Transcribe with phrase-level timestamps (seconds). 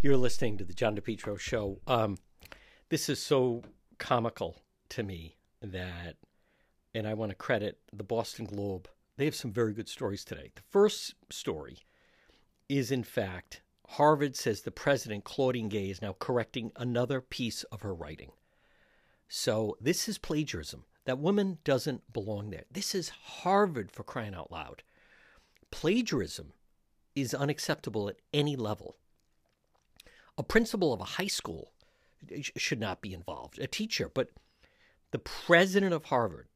[0.00, 1.80] You're listening to the John DePetro show.
[1.88, 2.18] Um,
[2.88, 3.64] this is so
[3.98, 6.14] comical to me that,
[6.94, 8.88] and I want to credit the Boston Globe.
[9.16, 10.52] They have some very good stories today.
[10.54, 11.78] The first story
[12.68, 17.82] is, in fact, Harvard says the president, Claudine Gay, is now correcting another piece of
[17.82, 18.30] her writing.
[19.26, 20.84] So this is plagiarism.
[21.06, 22.66] That woman doesn't belong there.
[22.70, 24.84] This is Harvard for crying out loud.
[25.72, 26.52] Plagiarism
[27.16, 28.94] is unacceptable at any level.
[30.38, 31.72] A principal of a high school
[32.56, 34.30] should not be involved, a teacher, but
[35.10, 36.46] the president of Harvard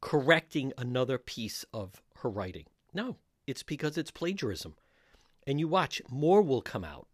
[0.00, 2.64] correcting another piece of her writing.
[2.92, 3.16] No,
[3.46, 4.74] it's because it's plagiarism.
[5.46, 7.06] And you watch, more will come out.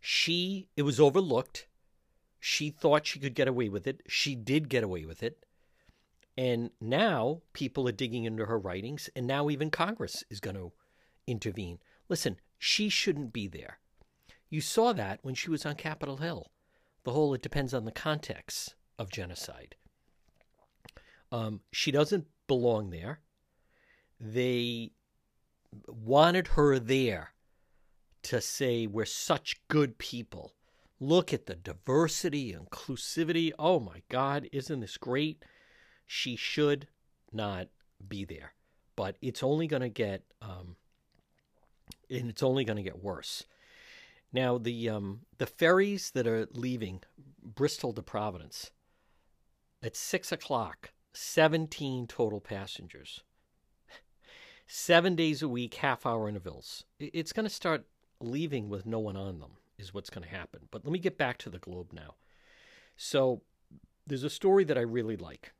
[0.00, 1.66] She, it was overlooked.
[2.40, 4.02] She thought she could get away with it.
[4.08, 5.44] She did get away with it.
[6.38, 10.72] And now people are digging into her writings, and now even Congress is going to
[11.26, 11.78] intervene.
[12.08, 13.78] Listen, she shouldn't be there.
[14.48, 16.50] You saw that when she was on Capitol Hill.
[17.04, 19.76] The whole it depends on the context of genocide.
[21.30, 23.20] Um, she doesn't belong there.
[24.20, 24.92] They
[25.86, 27.32] wanted her there
[28.22, 30.54] to say we're such good people.
[30.98, 33.52] Look at the diversity, inclusivity.
[33.58, 35.44] Oh my God, isn't this great?
[36.06, 36.88] She should
[37.32, 37.68] not
[38.08, 38.54] be there,
[38.96, 40.76] but it's only going to get, um,
[42.10, 43.44] and it's only going to get worse.
[44.32, 47.02] Now the um, the ferries that are leaving
[47.42, 48.70] Bristol to Providence
[49.82, 53.22] at six o'clock, seventeen total passengers
[54.66, 56.84] seven days a week, half hour intervals.
[56.98, 57.86] It's going to start
[58.20, 60.62] leaving with no one on them, is what's going to happen.
[60.70, 62.14] But let me get back to the globe now.
[62.96, 63.42] So
[64.06, 65.52] there's a story that I really like.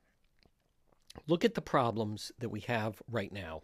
[1.27, 3.63] Look at the problems that we have right now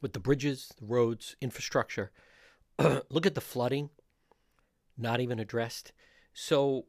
[0.00, 2.12] with the bridges, the roads, infrastructure.
[2.78, 3.90] Look at the flooding,
[4.96, 5.92] not even addressed.
[6.32, 6.86] So,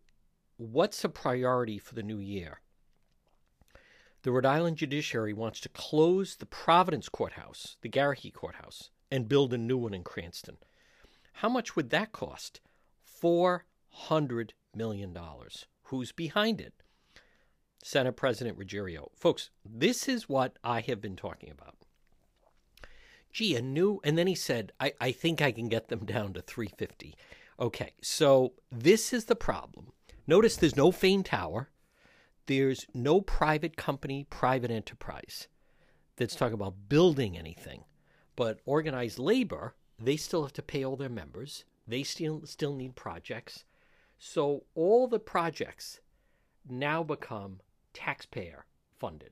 [0.58, 2.61] what's a priority for the new year?
[4.26, 9.54] the Rhode Island judiciary wants to close the Providence courthouse, the Garrahy courthouse, and build
[9.54, 10.58] a new one in Cranston.
[11.32, 12.60] How much would that cost?
[13.23, 15.15] $400 million.
[15.83, 16.73] Who's behind it?
[17.83, 19.10] Senate President Ruggerio.
[19.15, 21.76] Folks, this is what I have been talking about.
[23.35, 26.31] Gee, a new, and then he said, I, I think I can get them down
[26.35, 27.17] to 350.
[27.59, 29.91] Okay, so this is the problem.
[30.25, 31.67] Notice there's no Fane Tower.
[32.45, 35.49] There's no private company, private enterprise
[36.15, 37.83] that's talking about building anything.
[38.37, 41.65] But organized labor, they still have to pay all their members.
[41.85, 43.65] They still still need projects.
[44.17, 45.99] So all the projects
[46.69, 47.59] now become
[47.93, 48.65] taxpayer
[48.97, 49.31] funded.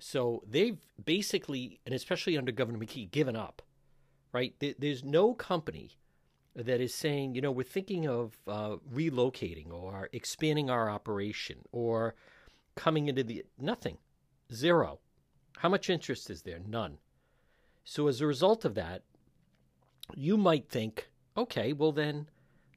[0.00, 3.62] So they've basically, and especially under Governor McKee, given up.
[4.32, 4.54] Right?
[4.78, 5.90] There's no company
[6.54, 12.14] that is saying, you know, we're thinking of uh, relocating or expanding our operation or
[12.76, 13.98] coming into the nothing,
[14.52, 15.00] zero.
[15.58, 16.60] How much interest is there?
[16.64, 16.98] None.
[17.84, 19.02] So as a result of that,
[20.14, 22.28] you might think, okay, well then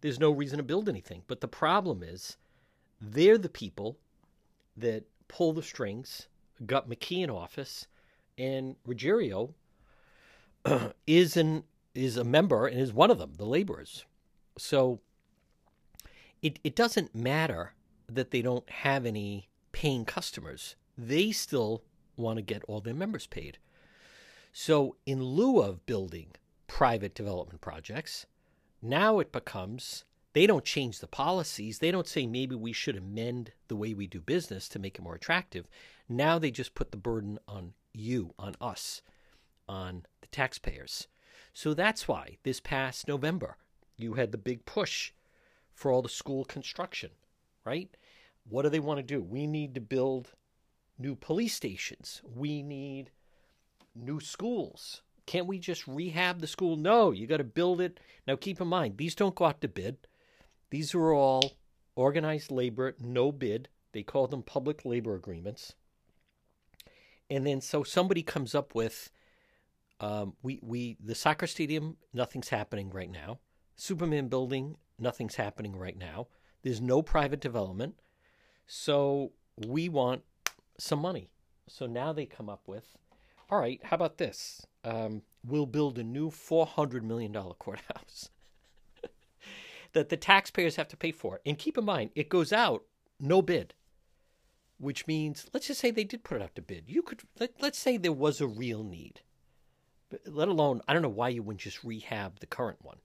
[0.01, 1.21] there's no reason to build anything.
[1.27, 2.37] But the problem is,
[2.99, 3.99] they're the people
[4.75, 6.27] that pull the strings,
[6.65, 7.87] got McKee in office,
[8.37, 9.53] and Ruggerio
[11.07, 14.05] is an is a member and is one of them, the laborers.
[14.57, 14.99] So
[16.41, 17.73] it, it doesn't matter
[18.07, 20.75] that they don't have any paying customers.
[20.97, 21.83] They still
[22.17, 23.57] want to get all their members paid.
[24.51, 26.27] So, in lieu of building
[26.67, 28.27] private development projects,
[28.81, 31.79] now it becomes they don't change the policies.
[31.79, 35.03] They don't say maybe we should amend the way we do business to make it
[35.03, 35.67] more attractive.
[36.09, 39.01] Now they just put the burden on you, on us,
[39.67, 41.07] on the taxpayers.
[41.53, 43.57] So that's why this past November,
[43.97, 45.11] you had the big push
[45.73, 47.11] for all the school construction,
[47.63, 47.95] right?
[48.49, 49.21] What do they want to do?
[49.21, 50.33] We need to build
[50.97, 52.21] new police stations.
[52.35, 53.11] We need
[53.95, 55.01] new schools.
[55.25, 56.75] Can't we just rehab the school?
[56.75, 57.99] No, you got to build it.
[58.27, 59.97] Now, keep in mind, these don't go out to bid.
[60.73, 61.53] These are all
[61.95, 63.69] organized labor, no bid.
[63.91, 65.75] They call them public labor agreements.
[67.29, 69.11] And then so somebody comes up with
[69.99, 73.37] um, we we the soccer stadium, nothing's happening right now.
[73.75, 76.25] Superman building, nothing's happening right now.
[76.63, 77.93] There's no private development,
[78.65, 79.33] so
[79.67, 80.23] we want
[80.79, 81.29] some money.
[81.67, 82.97] So now they come up with,
[83.51, 84.65] all right, how about this?
[84.83, 88.31] Um, we'll build a new four hundred million dollar courthouse
[89.93, 91.39] that the taxpayers have to pay for.
[91.45, 92.83] And keep in mind, it goes out
[93.19, 93.73] no bid,
[94.77, 96.85] which means let's just say they did put it out to bid.
[96.87, 99.21] You could let, let's say there was a real need
[100.25, 102.97] let alone, I don't know why you wouldn't just rehab the current one,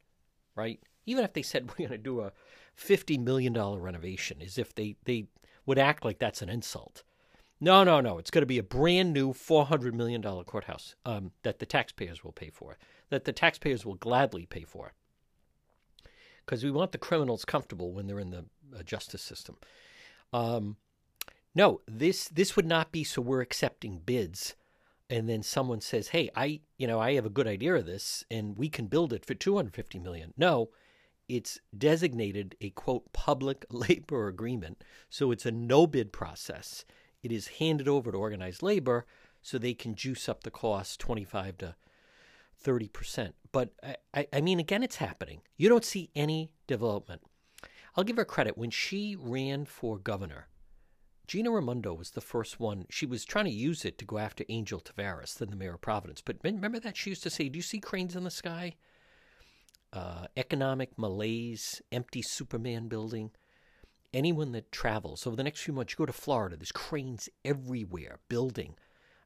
[0.55, 0.81] right?
[1.07, 2.33] Even if they said we're going to do a
[2.79, 5.27] $50 million renovation, as if they, they
[5.67, 7.03] would act like that's an insult.
[7.61, 8.19] No, no, no.
[8.19, 12.33] It's going to be a brand new $400 million courthouse um, that the taxpayers will
[12.33, 12.79] pay for,
[13.11, 14.93] that the taxpayers will gladly pay for.
[16.49, 19.57] Because we want the criminals comfortable when they're in the uh, justice system.
[20.33, 20.77] Um,
[21.55, 24.55] no, this this would not be so we're accepting bids
[25.11, 28.25] and then someone says, "Hey, I, you know, I have a good idea of this
[28.31, 30.71] and we can build it for 250 million." No,
[31.29, 36.87] it's designated a quote public labor agreement, so it's a no bid process.
[37.23, 39.05] It is handed over to organized labor
[39.43, 41.75] so they can juice up the cost 25 to
[42.65, 43.33] 30%.
[43.53, 43.73] But
[44.15, 45.41] I, I mean, again, it's happening.
[45.57, 47.23] You don't see any development.
[47.97, 48.57] I'll give her credit.
[48.57, 50.49] When she ran for governor,
[51.27, 52.87] Gina Raimondo was the first one.
[52.91, 55.81] She was trying to use it to go after Angel Taveras, then the mayor of
[55.81, 56.23] Providence.
[56.23, 58.77] But remember that she used to say, Do you see cranes in the sky?
[59.93, 63.31] Uh, economic malaise, empty Superman building.
[64.15, 68.21] Anyone that travels over the next few months, you go to Florida, there's cranes everywhere
[68.29, 68.75] building.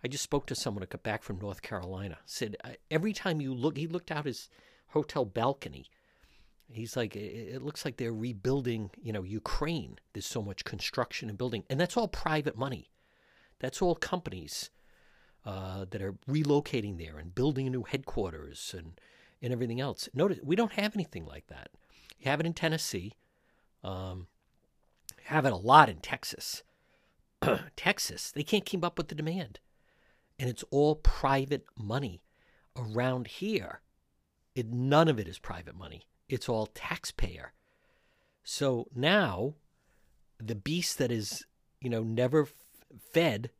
[0.05, 2.19] I just spoke to someone who got back from North Carolina.
[2.27, 2.57] Said
[2.91, 4.49] every time you look, he looked out his
[4.89, 5.89] hotel balcony
[6.73, 9.99] He's like, it looks like they're rebuilding, you know, Ukraine.
[10.13, 12.91] There's so much construction and building, and that's all private money.
[13.59, 14.71] That's all companies
[15.45, 19.01] uh, that are relocating there and building new headquarters and
[19.43, 20.09] and everything else.
[20.15, 21.71] Notice we don't have anything like that.
[22.19, 23.15] You have it in Tennessee.
[23.83, 24.29] Um,
[25.25, 26.63] have it a lot in Texas.
[27.77, 29.59] Texas, they can't keep up with the demand,
[30.39, 32.23] and it's all private money.
[32.75, 33.81] Around here,
[34.55, 37.53] it, none of it is private money it's all taxpayer.
[38.43, 39.55] So now
[40.39, 41.45] the beast that is,
[41.81, 42.55] you know, never f-
[43.13, 43.51] fed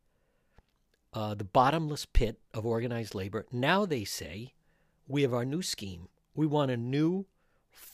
[1.13, 4.53] uh, the bottomless pit of organized labor, now they say,
[5.07, 6.07] we have our new scheme.
[6.33, 7.27] We want a new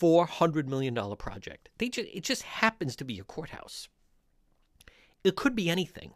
[0.01, 1.67] $400 million project.
[1.77, 3.89] Just, it just happens to be a courthouse.
[5.25, 6.13] It could be anything.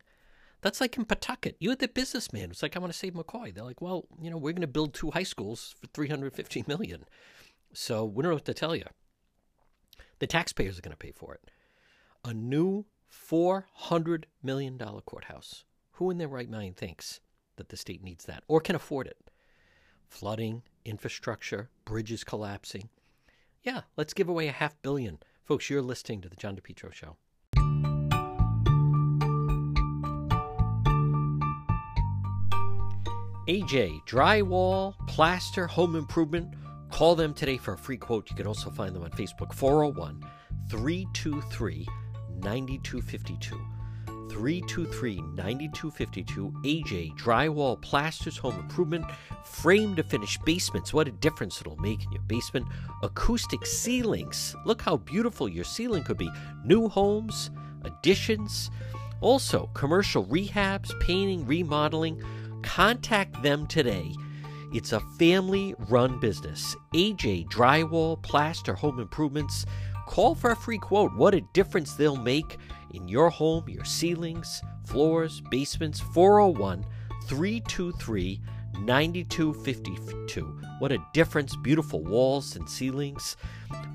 [0.63, 1.57] That's like in Pawtucket.
[1.59, 2.49] You had the businessman.
[2.49, 3.53] It's like, I want to save McCoy.
[3.53, 7.03] They're like, well, you know, we're going to build two high schools for 350 million.
[7.73, 8.85] So we don't know what to tell you.
[10.19, 11.51] The taxpayers are going to pay for it.
[12.23, 15.65] A new $400 million courthouse.
[15.97, 17.19] Who in their right mind thinks
[17.57, 19.17] that the state needs that or can afford it?
[20.07, 22.87] Flooding, infrastructure, bridges collapsing.
[23.63, 25.19] Yeah, let's give away a half billion.
[25.43, 27.17] Folks, you're listening to The John DePetro Show.
[33.47, 36.53] AJ, drywall, plaster, home improvement
[36.93, 38.29] Call them today for a free quote.
[38.29, 40.23] You can also find them on Facebook 401
[40.69, 41.87] 323
[42.37, 43.55] 9252.
[44.29, 46.53] 323 9252.
[46.63, 49.05] AJ Drywall Plasters Home Improvement.
[49.43, 50.93] Frame to finish basements.
[50.93, 52.67] What a difference it'll make in your basement.
[53.01, 54.55] Acoustic ceilings.
[54.63, 56.29] Look how beautiful your ceiling could be.
[56.63, 57.49] New homes,
[57.85, 58.69] additions.
[59.19, 62.21] Also, commercial rehabs, painting, remodeling.
[62.63, 64.13] Contact them today
[64.73, 66.75] it's a family run business.
[66.95, 69.67] AJ Drywall, Plaster Home Improvements.
[70.07, 71.13] Call for a free quote.
[71.13, 72.57] What a difference they'll make
[72.91, 75.99] in your home, your ceilings, floors, basements.
[75.99, 76.85] 401
[77.27, 78.41] 323
[78.79, 80.59] 9252.
[80.79, 81.55] What a difference.
[81.57, 83.37] Beautiful walls and ceilings.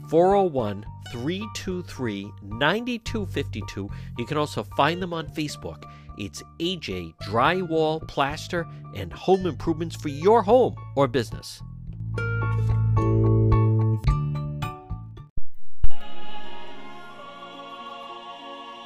[0.08, 3.90] 401 323 9252.
[4.16, 5.82] You can also find them on Facebook
[6.18, 11.62] it's AJ Drywall, Plaster, and Home Improvements for your home or business.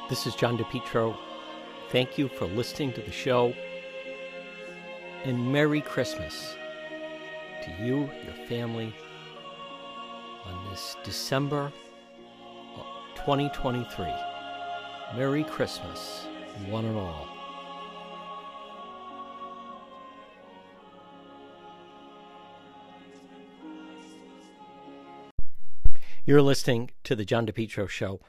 [0.09, 1.17] This is John DePetro.
[1.91, 3.53] Thank you for listening to the show.
[5.23, 6.55] And Merry Christmas
[7.63, 8.93] to you, your family,
[10.45, 11.71] on this December
[13.15, 14.05] 2023.
[15.15, 16.27] Merry Christmas
[16.69, 17.27] one and all.
[26.25, 28.21] You're listening to the John DePetro Show.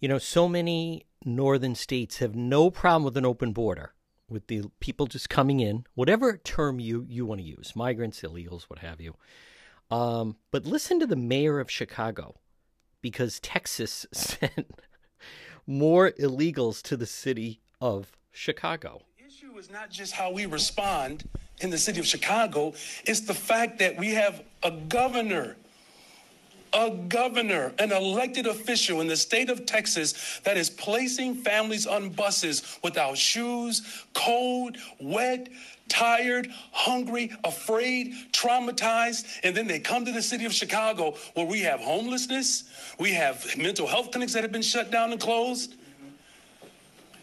[0.00, 3.92] You know, so many northern states have no problem with an open border,
[4.30, 8.64] with the people just coming in, whatever term you, you want to use migrants, illegals,
[8.64, 9.14] what have you.
[9.90, 12.36] Um, but listen to the mayor of Chicago
[13.02, 14.80] because Texas sent
[15.66, 19.02] more illegals to the city of Chicago.
[19.18, 21.28] The issue is not just how we respond
[21.60, 25.56] in the city of Chicago, it's the fact that we have a governor
[26.74, 32.10] a governor, an elected official in the state of Texas that is placing families on
[32.10, 35.48] buses without shoes, cold, wet,
[35.88, 41.60] tired, hungry, afraid, traumatized, and then they come to the city of Chicago where we
[41.60, 42.64] have homelessness,
[42.98, 45.76] we have mental health clinics that have been shut down and closed.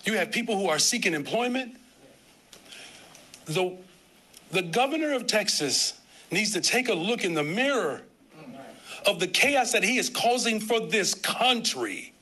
[0.03, 1.77] You have people who are seeking employment.
[3.45, 3.77] The,
[4.51, 5.99] the governor of Texas
[6.31, 8.01] needs to take a look in the mirror
[9.05, 12.13] of the chaos that he is causing for this country.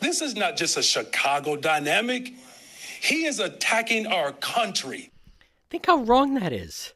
[0.00, 2.34] This is not just a Chicago dynamic.
[3.00, 5.10] He is attacking our country.
[5.70, 6.94] Think how wrong that is.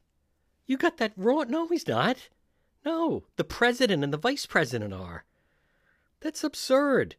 [0.66, 1.50] You got that wrong.
[1.50, 2.28] No, he's not.
[2.84, 5.24] No, the president and the vice president are.
[6.20, 7.16] That's absurd.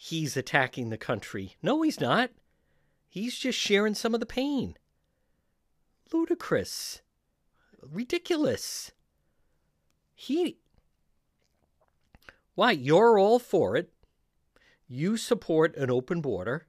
[0.00, 1.56] He's attacking the country.
[1.60, 2.30] No, he's not.
[3.08, 4.76] He's just sharing some of the pain.
[6.12, 7.02] Ludicrous.
[7.82, 8.92] Ridiculous.
[10.14, 10.58] He.
[12.54, 13.92] Why, you're all for it.
[14.86, 16.68] You support an open border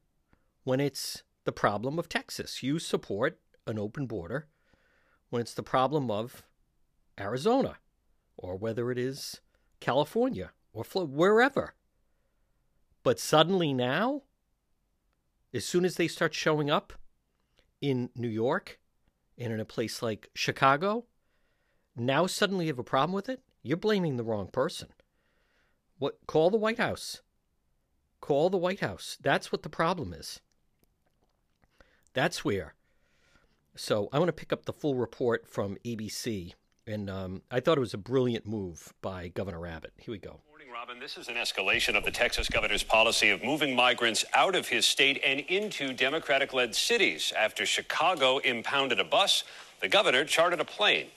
[0.64, 2.64] when it's the problem of Texas.
[2.64, 4.48] You support an open border
[5.30, 6.42] when it's the problem of
[7.20, 7.78] Arizona
[8.38, 9.40] or whether it is
[9.80, 11.76] California or wherever.
[13.10, 14.22] But suddenly now,
[15.52, 16.94] as soon as they start showing up
[17.82, 18.80] in New York
[19.36, 21.06] and in a place like Chicago,
[21.96, 23.42] now suddenly you have a problem with it?
[23.64, 24.90] You're blaming the wrong person.
[25.98, 27.24] What call the White House.
[28.22, 29.18] Call the White House.
[29.20, 30.40] That's what the problem is.
[32.14, 32.76] That's where.
[33.76, 36.54] So I want to pick up the full report from ABC,
[36.86, 39.94] and um, I thought it was a brilliant move by Governor Abbott.
[39.98, 40.42] Here we go.
[40.80, 40.98] Robin.
[40.98, 44.86] This is an escalation of the Texas governor's policy of moving migrants out of his
[44.86, 47.34] state and into Democratic led cities.
[47.38, 49.44] After Chicago impounded a bus,
[49.82, 51.08] the governor chartered a plane.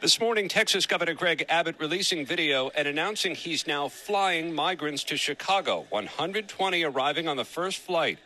[0.00, 5.18] This morning, Texas Governor Greg Abbott releasing video and announcing he's now flying migrants to
[5.18, 8.20] Chicago, 120 arriving on the first flight.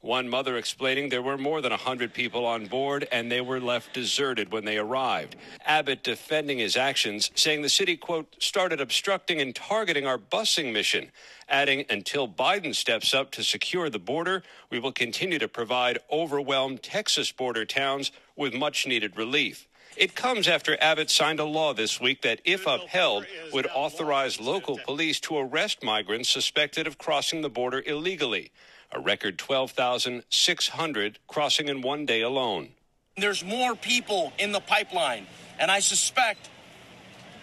[0.00, 3.92] One mother explaining there were more than 100 people on board and they were left
[3.92, 5.34] deserted when they arrived.
[5.66, 11.10] Abbott defending his actions, saying the city, quote, started obstructing and targeting our busing mission,
[11.48, 16.80] adding, until Biden steps up to secure the border, we will continue to provide overwhelmed
[16.80, 19.66] Texas border towns with much needed relief.
[19.96, 24.78] It comes after Abbott signed a law this week that, if upheld, would authorize local
[24.78, 28.52] police to arrest migrants suspected of crossing the border illegally.
[28.92, 32.70] A record 12,600 crossing in one day alone.
[33.16, 35.26] There's more people in the pipeline,
[35.58, 36.48] and I suspect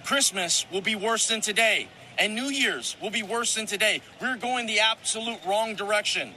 [0.05, 1.87] Christmas will be worse than today,
[2.17, 4.01] and New Year's will be worse than today.
[4.21, 6.33] We're going the absolute wrong direction.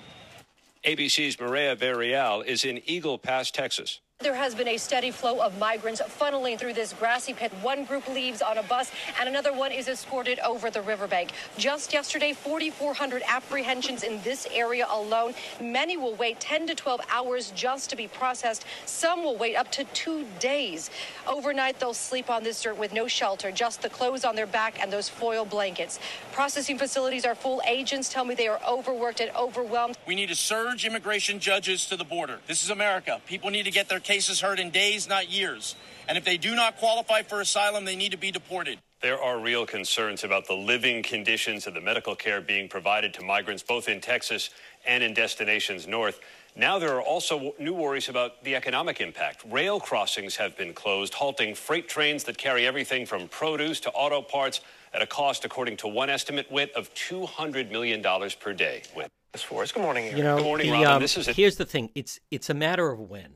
[0.85, 4.01] ABC's Mireya Villarreal is in Eagle Pass, Texas.
[4.21, 7.53] There has been a steady flow of migrants funneling through this grassy pit.
[7.63, 11.31] One group leaves on a bus and another one is escorted over the riverbank.
[11.57, 15.35] Just yesterday, 4,400 apprehensions in this area alone.
[15.61, 18.65] Many will wait 10 to 12 hours just to be processed.
[18.87, 20.91] Some will wait up to two days.
[21.29, 24.83] Overnight, they'll sleep on this dirt with no shelter, just the clothes on their back
[24.83, 26.01] and those foil blankets.
[26.33, 27.63] Processing facilities are full.
[27.69, 29.97] Agents tell me they are overworked and overwhelmed.
[30.09, 32.41] We need to surge immigration judges to the border.
[32.49, 33.21] This is America.
[33.25, 35.77] People need to get their cases heard in days, not years.
[36.09, 38.79] And if they do not qualify for asylum, they need to be deported.
[39.03, 43.23] There are real concerns about the living conditions and the medical care being provided to
[43.23, 44.49] migrants both in Texas
[44.87, 46.21] and in destinations north.
[46.57, 49.45] Now there are also new worries about the economic impact.
[49.49, 54.23] Rail crossings have been closed, halting freight trains that carry everything from produce to auto
[54.23, 54.63] parts
[54.95, 58.03] at a cost, according to one estimate, Whit, of $200 million
[58.41, 58.83] per day.
[58.95, 59.09] Whit.
[59.37, 59.71] For us.
[59.71, 60.17] Good morning, Aaron.
[60.17, 60.89] You know, Good morning, the, Robin.
[60.89, 61.91] um, This is a- here's the thing.
[61.95, 63.35] It's it's a matter of when.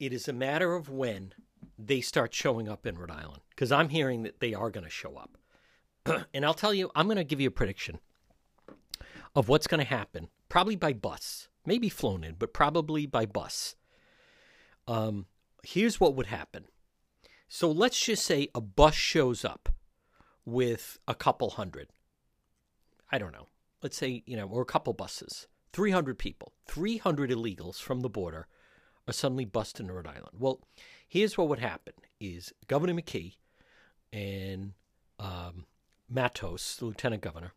[0.00, 1.34] It is a matter of when
[1.78, 4.90] they start showing up in Rhode Island because I'm hearing that they are going to
[4.90, 5.36] show up.
[6.34, 8.00] and I'll tell you, I'm going to give you a prediction
[9.36, 10.28] of what's going to happen.
[10.48, 13.76] Probably by bus, maybe flown in, but probably by bus.
[14.88, 15.26] Um,
[15.62, 16.64] here's what would happen.
[17.46, 19.68] So let's just say a bus shows up
[20.46, 21.88] with a couple hundred.
[23.12, 23.48] I don't know.
[23.82, 28.46] Let's say, you know, or a couple buses, 300 people, 300 illegals from the border
[29.10, 30.36] are suddenly busted in Rhode Island.
[30.38, 30.60] Well,
[31.06, 33.34] here's what would happen is Governor McKee
[34.12, 34.72] and
[35.18, 35.66] um,
[36.08, 37.52] Matos, the lieutenant governor,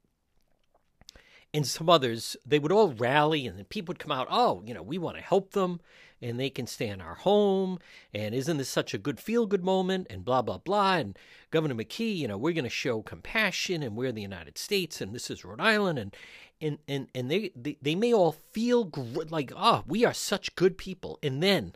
[1.53, 4.73] and some others, they would all rally and then people would come out, oh, you
[4.73, 5.79] know, we want to help them
[6.23, 7.79] and they can stay in our home.
[8.13, 10.07] And isn't this such a good feel good moment?
[10.09, 10.95] And blah, blah, blah.
[10.95, 11.19] And
[11.51, 15.13] Governor McKee, you know, we're going to show compassion and we're the United States and
[15.13, 15.99] this is Rhode Island.
[15.99, 16.15] And
[16.61, 20.55] and, and, and they, they, they may all feel gr- like, oh, we are such
[20.55, 21.19] good people.
[21.21, 21.73] And then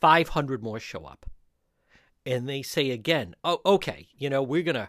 [0.00, 1.26] 500 more show up.
[2.24, 4.88] And they say again, "Oh, okay, you know, we're going to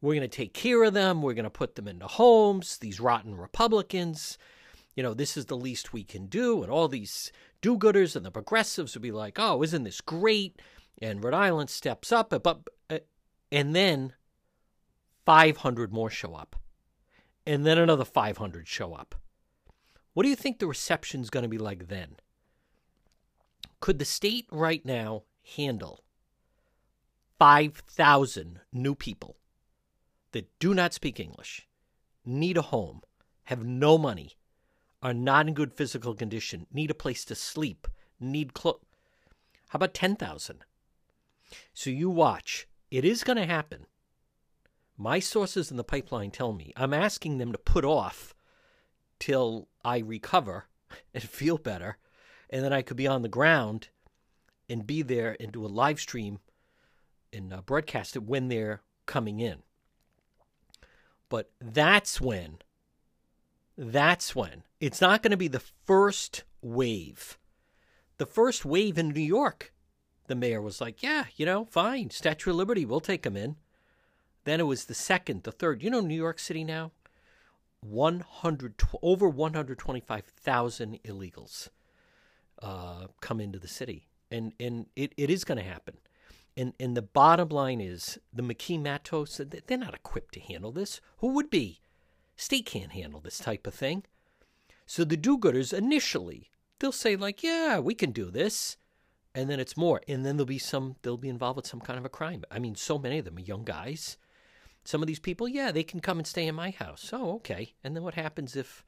[0.00, 1.22] we're going to take care of them.
[1.22, 2.78] We're going to put them into homes.
[2.78, 4.36] These rotten Republicans,
[4.94, 8.30] you know, this is the least we can do." And all these do-gooders and the
[8.30, 10.60] progressives would be like, "Oh, isn't this great?"
[11.00, 12.98] And Rhode Island steps up, but uh,
[13.50, 14.14] and then
[15.24, 16.56] 500 more show up.
[17.46, 19.14] And then another 500 show up.
[20.14, 22.16] What do you think the reception's going to be like then?
[23.80, 25.24] Could the state right now
[25.56, 26.04] handle
[27.38, 29.36] 5,000 new people
[30.32, 31.66] that do not speak English,
[32.24, 33.02] need a home,
[33.44, 34.36] have no money,
[35.02, 37.88] are not in good physical condition, need a place to sleep,
[38.20, 38.80] need clothes?
[39.68, 40.64] How about 10,000?
[41.72, 42.66] So you watch.
[42.90, 43.86] It is going to happen.
[44.96, 48.34] My sources in the pipeline tell me I'm asking them to put off
[49.18, 50.66] till I recover
[51.14, 51.96] and feel better,
[52.50, 53.88] and then I could be on the ground
[54.68, 56.38] and be there and do a live stream
[57.32, 59.62] and uh, broadcast it when they're coming in.
[61.28, 62.58] But that's when,
[63.82, 64.62] that's when.
[64.80, 67.36] It's not going to be the first wave.
[68.18, 69.72] The first wave in New York,
[70.28, 73.56] the mayor was like, yeah, you know, fine, Statue of Liberty, we'll take them in.
[74.44, 75.82] Then it was the second, the third.
[75.82, 76.92] You know, New York City now,
[77.80, 81.68] 100 over 125,000 illegals
[82.62, 85.96] uh, come into the city, and and it, it is going to happen.
[86.56, 91.00] And and the bottom line is the McKee Matos they're not equipped to handle this.
[91.18, 91.81] Who would be?
[92.42, 94.04] State can't handle this type of thing.
[94.86, 98.76] So the do-gooders initially they'll say like, yeah, we can do this,
[99.34, 101.98] and then it's more, and then there'll be some they'll be involved with some kind
[101.98, 102.42] of a crime.
[102.50, 104.16] I mean, so many of them are young guys
[104.84, 107.10] some of these people, yeah, they can come and stay in my house.
[107.12, 107.74] Oh, okay.
[107.84, 108.84] And then what happens if,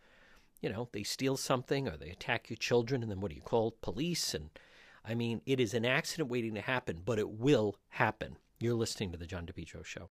[0.60, 3.02] you know, they steal something or they attack your children?
[3.02, 4.34] And then what do you call police?
[4.34, 4.50] And
[5.04, 8.36] I mean, it is an accident waiting to happen, but it will happen.
[8.58, 10.10] You're listening to The John DePetro Show.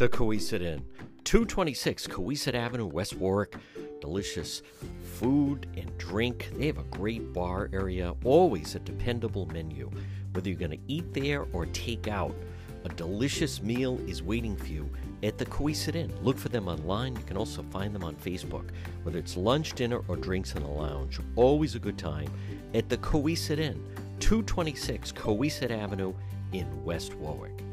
[0.00, 0.82] The Cowesett Inn,
[1.24, 3.56] 226 Cowesett Avenue, West Warwick.
[4.00, 4.62] Delicious
[5.02, 6.50] food and drink.
[6.54, 9.90] They have a great bar area, always a dependable menu.
[10.32, 12.34] Whether you're going to eat there or take out,
[12.84, 14.88] a delicious meal is waiting for you
[15.22, 16.10] at the Cowesett Inn.
[16.22, 17.14] Look for them online.
[17.14, 18.70] You can also find them on Facebook.
[19.02, 22.32] Whether it's lunch, dinner, or drinks in the lounge, always a good time
[22.72, 23.84] at the Cowesett Inn,
[24.20, 26.14] 226 Cowesett Avenue
[26.52, 27.64] in West Warwick.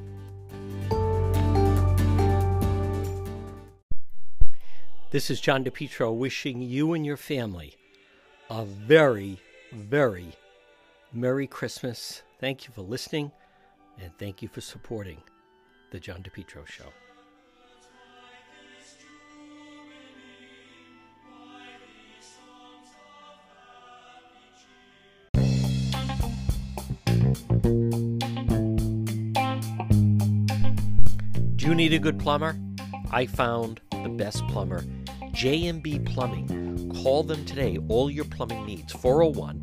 [5.18, 7.74] This is John DePetro wishing you and your family
[8.52, 9.40] a very,
[9.74, 10.28] very
[11.12, 13.32] Merry Christmas Thank you for listening,
[14.00, 15.18] and thank you for supporting
[15.90, 16.94] The John DePetro Show.
[31.56, 32.56] Do you need a good plumber?
[33.10, 34.82] I found the best plumber,
[35.34, 36.92] JMB Plumbing.
[37.04, 39.62] Call them today, all your plumbing needs, 401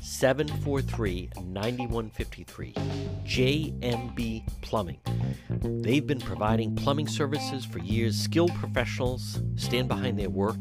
[0.00, 2.72] 743 9153.
[3.24, 5.00] JMB Plumbing.
[5.60, 8.16] They've been providing plumbing services for years.
[8.18, 10.58] Skilled professionals stand behind their work,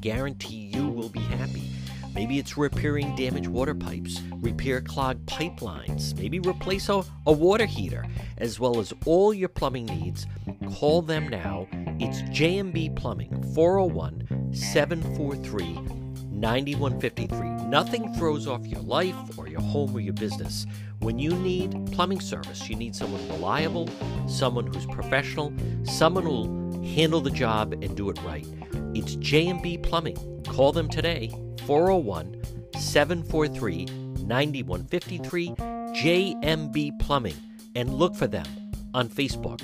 [0.00, 1.69] guarantee you will be happy.
[2.14, 8.04] Maybe it's repairing damaged water pipes, repair clogged pipelines, maybe replace a, a water heater,
[8.38, 10.26] as well as all your plumbing needs.
[10.74, 11.68] Call them now.
[12.00, 17.66] It's JMB Plumbing, 401 743 9153.
[17.68, 20.66] Nothing throws off your life or your home or your business.
[21.00, 23.88] When you need plumbing service, you need someone reliable,
[24.26, 25.52] someone who's professional,
[25.84, 28.46] someone who'll handle the job and do it right.
[28.92, 30.16] It's J&B Plumbing.
[30.48, 31.30] Call them today,
[31.64, 32.42] 401
[32.76, 37.36] 743 9153, JMB Plumbing,
[37.76, 38.46] and look for them
[38.92, 39.60] on Facebook.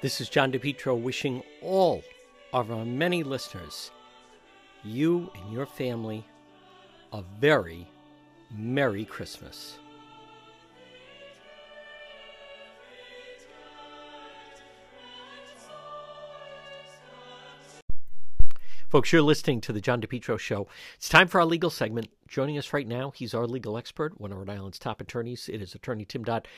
[0.00, 2.02] This is John DePetro wishing all
[2.54, 3.90] of our many listeners,
[4.82, 6.24] you and your family,
[7.12, 7.86] a very
[8.50, 9.79] Merry Christmas.
[18.90, 20.66] Folks, you're listening to the John DePetro Show.
[20.96, 22.08] It's time for our legal segment.
[22.26, 25.48] Joining us right now, he's our legal expert, one of Rhode Island's top attorneys.
[25.48, 26.48] It is attorney Tim Dodd.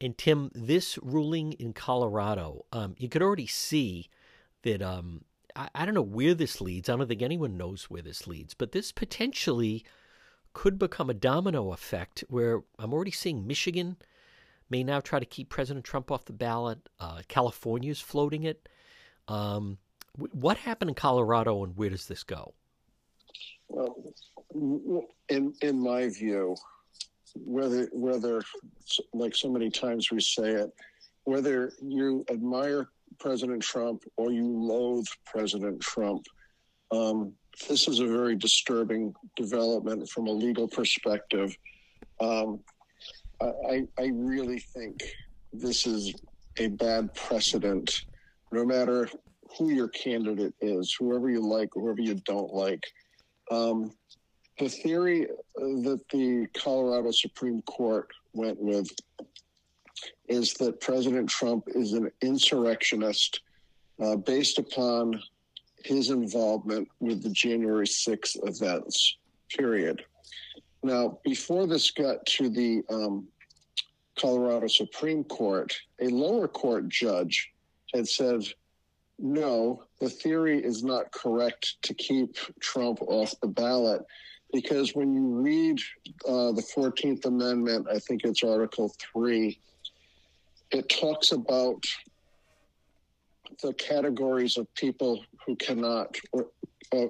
[0.00, 4.08] And Tim, this ruling in Colorado, um, you could already see
[4.62, 5.24] that um,
[5.56, 6.88] I, I don't know where this leads.
[6.88, 9.84] I don't think anyone knows where this leads, but this potentially
[10.52, 13.96] could become a domino effect where I'm already seeing Michigan
[14.70, 16.88] may now try to keep President Trump off the ballot.
[17.00, 18.68] Uh, California's floating it.
[19.26, 19.78] Um,
[20.16, 22.54] what happened in Colorado, and where does this go?
[23.68, 23.96] Well,
[25.28, 26.56] in in my view,
[27.34, 28.42] whether whether
[29.14, 30.70] like so many times we say it,
[31.24, 36.26] whether you admire President Trump or you loathe President Trump,
[36.90, 37.32] um,
[37.68, 41.56] this is a very disturbing development from a legal perspective.
[42.20, 42.60] Um,
[43.40, 45.02] I, I really think
[45.52, 46.14] this is
[46.58, 48.04] a bad precedent,
[48.52, 49.08] no matter
[49.56, 52.84] who your candidate is, whoever you like, whoever you don't like.
[53.50, 53.92] Um,
[54.58, 58.90] the theory that the Colorado Supreme Court went with
[60.28, 63.40] is that President Trump is an insurrectionist
[64.02, 65.20] uh, based upon
[65.84, 69.16] his involvement with the January 6th events,
[69.48, 70.04] period.
[70.82, 73.26] Now, before this got to the um,
[74.18, 77.52] Colorado Supreme Court, a lower court judge
[77.94, 78.42] had said,
[79.22, 84.02] no, the theory is not correct to keep Trump off the ballot
[84.52, 85.78] because when you read
[86.28, 89.58] uh, the 14th Amendment, I think it's Article 3,
[90.72, 91.82] it talks about
[93.62, 96.48] the categories of people who cannot, or,
[96.92, 97.06] uh,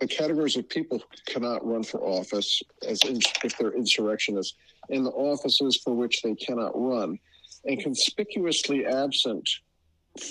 [0.00, 4.56] the categories of people who cannot run for office as in, if they're insurrectionists,
[4.88, 7.18] and the offices for which they cannot run.
[7.64, 9.48] And conspicuously absent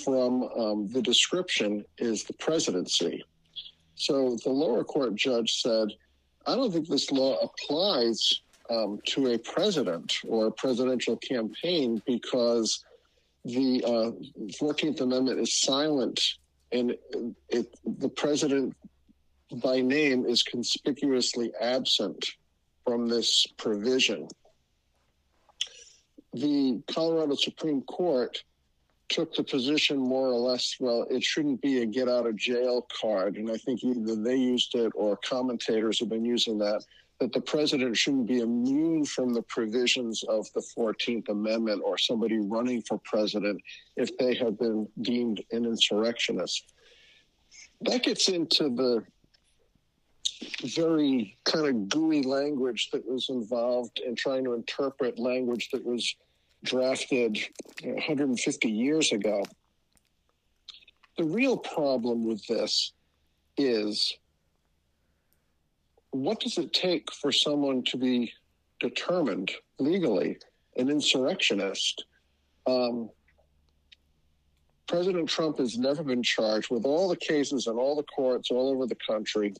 [0.04, 3.24] from um, the description is the presidency.
[3.94, 5.88] So the lower court judge said,
[6.46, 8.40] I don't think this law applies
[8.70, 12.84] um, to a president or a presidential campaign because
[13.44, 14.10] the uh,
[14.60, 16.20] 14th Amendment is silent
[16.70, 16.96] and
[17.48, 18.74] it, the president
[19.62, 22.26] by name is conspicuously absent
[22.84, 24.26] from this provision.
[26.32, 28.42] The Colorado Supreme Court
[29.08, 32.86] took the position more or less, well, it shouldn't be a get out of jail
[33.00, 33.36] card.
[33.36, 36.84] And I think either they used it or commentators have been using that,
[37.20, 42.38] that the president shouldn't be immune from the provisions of the 14th Amendment or somebody
[42.38, 43.60] running for president
[43.96, 46.72] if they have been deemed an insurrectionist.
[47.82, 49.04] That gets into the
[50.64, 56.16] very kind of gooey language that was involved in trying to interpret language that was
[56.64, 57.38] drafted
[57.82, 59.42] 150 years ago.
[61.18, 62.92] The real problem with this
[63.56, 64.16] is
[66.10, 68.32] what does it take for someone to be
[68.80, 70.38] determined legally
[70.76, 72.04] an insurrectionist?
[72.66, 73.10] Um,
[74.86, 78.70] President Trump has never been charged with all the cases in all the courts all
[78.70, 79.54] over the country.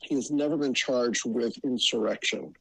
[0.00, 2.54] He has never been charged with insurrection.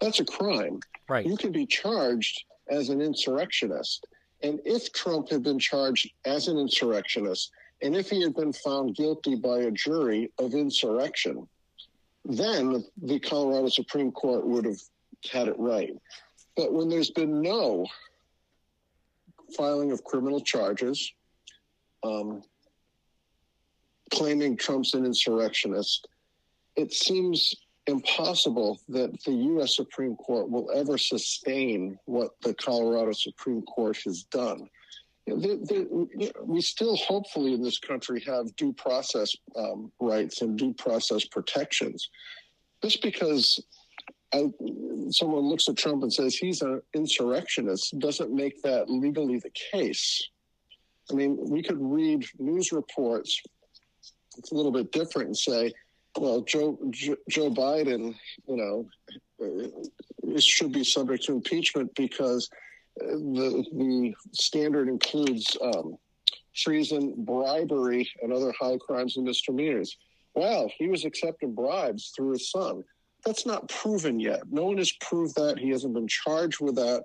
[0.00, 0.80] That's a crime.
[1.08, 1.26] Right.
[1.26, 4.06] You can be charged as an insurrectionist.
[4.42, 8.96] And if Trump had been charged as an insurrectionist, and if he had been found
[8.96, 11.46] guilty by a jury of insurrection,
[12.24, 14.80] then the Colorado Supreme Court would have
[15.30, 15.92] had it right.
[16.56, 17.86] But when there's been no
[19.56, 21.12] filing of criminal charges,
[22.04, 22.42] um,
[24.10, 26.08] claiming Trump's an insurrectionist,
[26.76, 27.54] it seems
[27.86, 29.76] impossible that the U.S.
[29.76, 34.68] Supreme Court will ever sustain what the Colorado Supreme Court has done.
[35.26, 42.08] we still, hopefully, in this country have due process um, rights and due process protections.
[42.82, 43.62] Just because
[44.32, 44.46] I,
[45.10, 50.28] someone looks at Trump and says he's an insurrectionist doesn't make that legally the case.
[51.10, 53.40] I mean, we could read news reports.
[54.38, 55.72] It's a little bit different and say,
[56.16, 58.14] well, Joe Joe Biden,
[58.46, 58.88] you know,
[59.42, 62.48] uh, should be subject to impeachment because
[63.00, 65.96] uh, the the standard includes um,
[66.54, 69.96] treason, bribery, and other high crimes and misdemeanors.
[70.34, 72.84] Well, he was accepting bribes through his son.
[73.24, 74.40] That's not proven yet.
[74.50, 75.58] No one has proved that.
[75.58, 77.04] He hasn't been charged with that.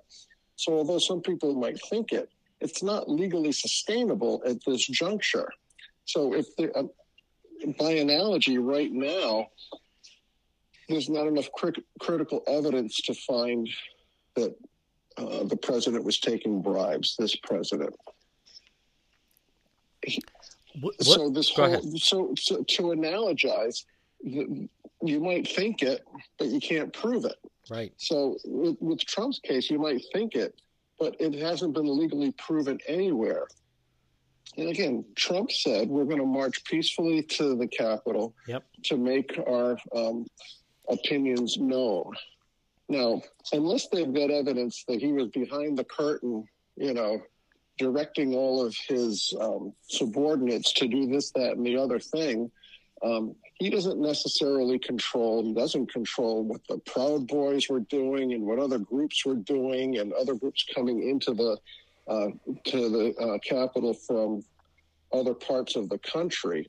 [0.56, 5.48] So, although some people might think it, it's not legally sustainable at this juncture.
[6.04, 6.84] So, if the, uh,
[7.78, 9.48] by analogy, right now,
[10.88, 13.68] there's not enough crit- critical evidence to find
[14.36, 14.54] that
[15.16, 17.16] uh, the president was taking bribes.
[17.18, 17.94] This president.
[20.80, 21.04] what, what?
[21.04, 23.84] So this Go whole so, so, to analogize,
[24.22, 26.04] you might think it,
[26.38, 27.36] but you can't prove it.
[27.70, 27.92] Right.
[27.96, 30.60] So with, with Trump's case, you might think it,
[30.98, 33.46] but it hasn't been legally proven anywhere.
[34.56, 38.64] And again, Trump said we're going to march peacefully to the Capitol yep.
[38.84, 40.26] to make our um,
[40.88, 42.14] opinions known.
[42.88, 47.20] Now, unless they've got evidence that he was behind the curtain, you know,
[47.76, 52.50] directing all of his um, subordinates to do this, that, and the other thing,
[53.02, 55.44] um, he doesn't necessarily control.
[55.44, 59.98] He doesn't control what the Proud Boys were doing and what other groups were doing,
[59.98, 61.58] and other groups coming into the
[62.08, 62.28] uh,
[62.64, 64.42] to the uh, capital from
[65.12, 66.68] other parts of the country.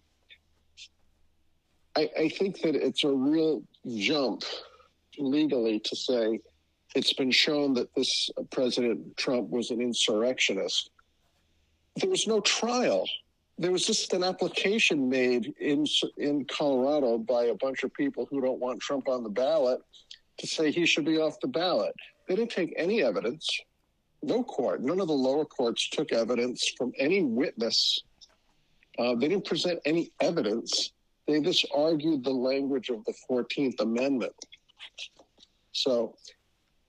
[1.96, 3.64] I, I think that it's a real
[3.98, 4.44] jump
[5.18, 6.40] legally to say
[6.96, 10.90] it's been shown that this President Trump was an insurrectionist.
[11.98, 13.08] There was no trial.
[13.58, 15.86] There was just an application made in
[16.18, 19.82] in Colorado by a bunch of people who don't want Trump on the ballot
[20.38, 21.94] to say he should be off the ballot.
[22.28, 23.48] They didn't take any evidence.
[24.22, 28.04] No court, none of the lower courts took evidence from any witness.
[28.98, 30.92] Uh, they didn't present any evidence.
[31.28, 34.34] They just argued the language of the 14th Amendment.
[35.72, 36.16] So,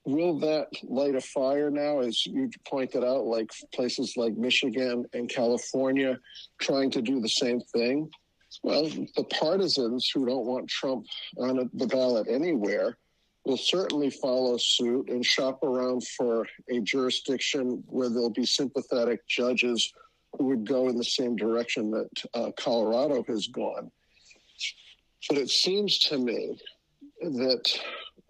[0.04, 5.28] will that light a fire now, as you pointed out, like places like Michigan and
[5.28, 6.18] California
[6.60, 8.10] trying to do the same thing?
[8.64, 11.06] Well, the partisans who don't want Trump
[11.38, 12.96] on the ballot anywhere
[13.44, 19.92] will certainly follow suit and shop around for a jurisdiction where there'll be sympathetic judges
[20.36, 23.90] who would go in the same direction that uh, Colorado has gone.
[25.28, 26.58] But it seems to me
[27.20, 27.80] that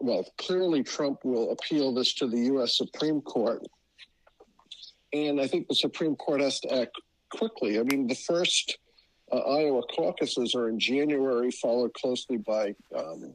[0.01, 2.77] well, clearly Trump will appeal this to the U.S.
[2.77, 3.62] Supreme Court.
[5.12, 6.99] And I think the Supreme Court has to act
[7.31, 7.79] quickly.
[7.79, 8.79] I mean, the first
[9.31, 13.35] uh, Iowa caucuses are in January, followed closely by um,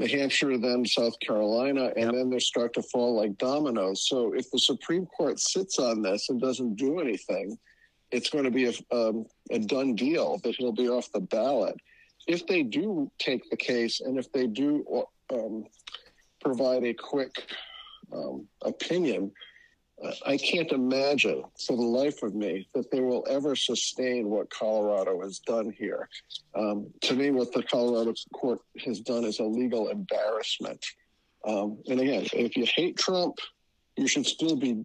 [0.00, 2.14] New Hampshire, then South Carolina, and yep.
[2.14, 4.08] then they start to fall like dominoes.
[4.08, 7.58] So if the Supreme Court sits on this and doesn't do anything,
[8.10, 11.76] it's going to be a, um, a done deal that he'll be off the ballot.
[12.26, 15.66] If they do take the case and if they do um,
[16.40, 17.34] provide a quick
[18.10, 19.30] um, opinion,
[20.26, 25.20] I can't imagine for the life of me that they will ever sustain what Colorado
[25.20, 26.08] has done here.
[26.54, 30.84] Um, to me, what the Colorado court has done is a legal embarrassment.
[31.46, 33.36] Um, and again, if you hate Trump,
[33.96, 34.82] you should still be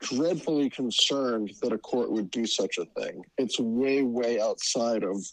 [0.00, 3.22] dreadfully concerned that a court would do such a thing.
[3.38, 5.24] It's way, way outside of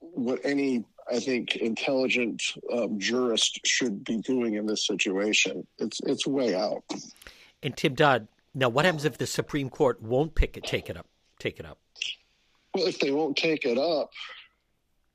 [0.00, 5.66] what any I think intelligent um, jurist should be doing in this situation.
[5.78, 6.84] It's it's way out.
[7.62, 10.96] And Tim Dodd, now what happens if the Supreme Court won't pick it, take it
[10.96, 11.06] up,
[11.38, 11.78] take it up?
[12.74, 14.10] Well, if they won't take it up,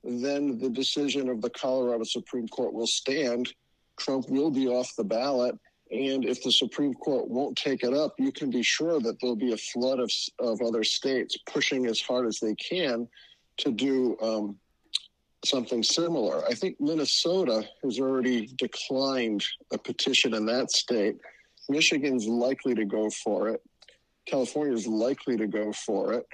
[0.03, 3.53] then the decision of the Colorado Supreme Court will stand.
[3.99, 5.55] Trump will be off the ballot.
[5.91, 9.36] And if the Supreme Court won't take it up, you can be sure that there'll
[9.36, 13.07] be a flood of, of other states pushing as hard as they can
[13.57, 14.57] to do um,
[15.45, 16.45] something similar.
[16.45, 21.15] I think Minnesota has already declined a petition in that state.
[21.69, 23.62] Michigan's likely to go for it.
[24.25, 26.25] California is likely to go for it.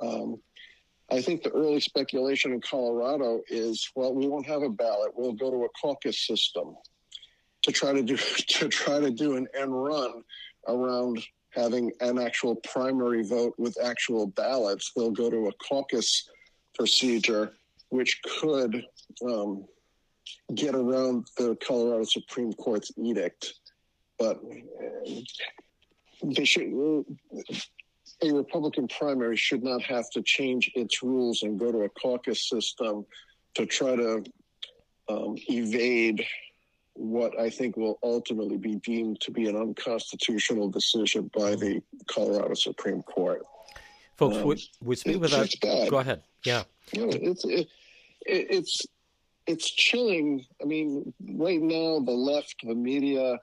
[0.00, 0.40] Um,
[1.10, 5.12] I think the early speculation in Colorado is, well, we won't have a ballot.
[5.14, 6.76] We'll go to a caucus system
[7.62, 8.16] to try to do
[8.48, 10.22] to try to do an end run
[10.66, 14.92] around having an actual primary vote with actual ballots.
[14.96, 16.28] They'll go to a caucus
[16.74, 17.54] procedure
[17.90, 18.84] which could
[19.24, 19.64] um,
[20.54, 23.54] get around the Colorado Supreme Court's edict.
[24.18, 24.40] But
[26.22, 26.72] they should,
[28.22, 32.48] a Republican primary should not have to change its rules and go to a caucus
[32.48, 33.04] system
[33.54, 34.24] to try to
[35.08, 36.24] um, evade
[36.94, 42.54] what I think will ultimately be deemed to be an unconstitutional decision by the Colorado
[42.54, 43.42] Supreme Court.
[44.16, 45.46] Folks, um, we, we speak with our.
[45.90, 46.22] Go ahead.
[46.44, 46.62] Yeah.
[46.92, 47.68] it's, it,
[48.26, 48.86] it, it's
[49.46, 50.46] it's chilling.
[50.62, 53.38] I mean, right now the left, the media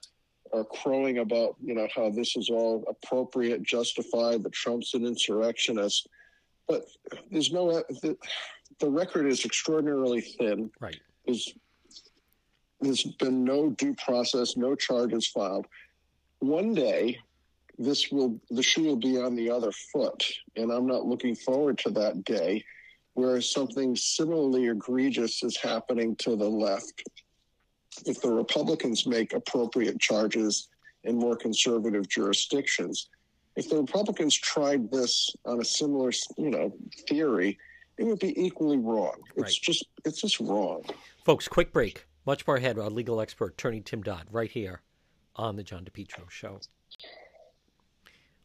[0.53, 4.43] are crowing about you know how this is all appropriate, justified.
[4.43, 6.07] That Trump's an insurrectionist,
[6.67, 6.85] but
[7.31, 8.17] there's no the,
[8.79, 10.71] the record is extraordinarily thin.
[10.79, 10.99] Right.
[11.25, 11.53] There's
[12.81, 15.67] there's been no due process, no charges filed.
[16.39, 17.19] One day,
[17.77, 20.23] this will the shoe will be on the other foot,
[20.55, 22.63] and I'm not looking forward to that day
[23.13, 27.03] where something similarly egregious is happening to the left.
[28.05, 30.69] If the Republicans make appropriate charges
[31.03, 33.09] in more conservative jurisdictions,
[33.55, 36.73] if the Republicans tried this on a similar, you know,
[37.07, 37.57] theory,
[37.97, 39.15] it would be equally wrong.
[39.35, 39.59] It's right.
[39.61, 40.83] just it's just wrong.
[41.25, 42.05] Folks, quick break.
[42.25, 44.81] Much more ahead, our legal expert, attorney Tim Dodd, right here
[45.35, 46.59] on the John DePetro Show.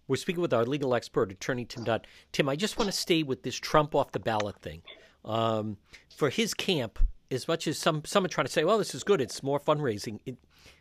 [0.09, 2.07] We're speaking with our legal expert, attorney Tim Dodd.
[2.33, 4.83] Tim, I just want to stay with this Trump off the ballot thing.
[5.25, 5.77] Um,
[6.17, 6.99] for his camp,
[7.31, 9.61] as much as some some are trying to say, well, this is good, it's more
[9.61, 10.21] fundraising.
[10.25, 10.37] It,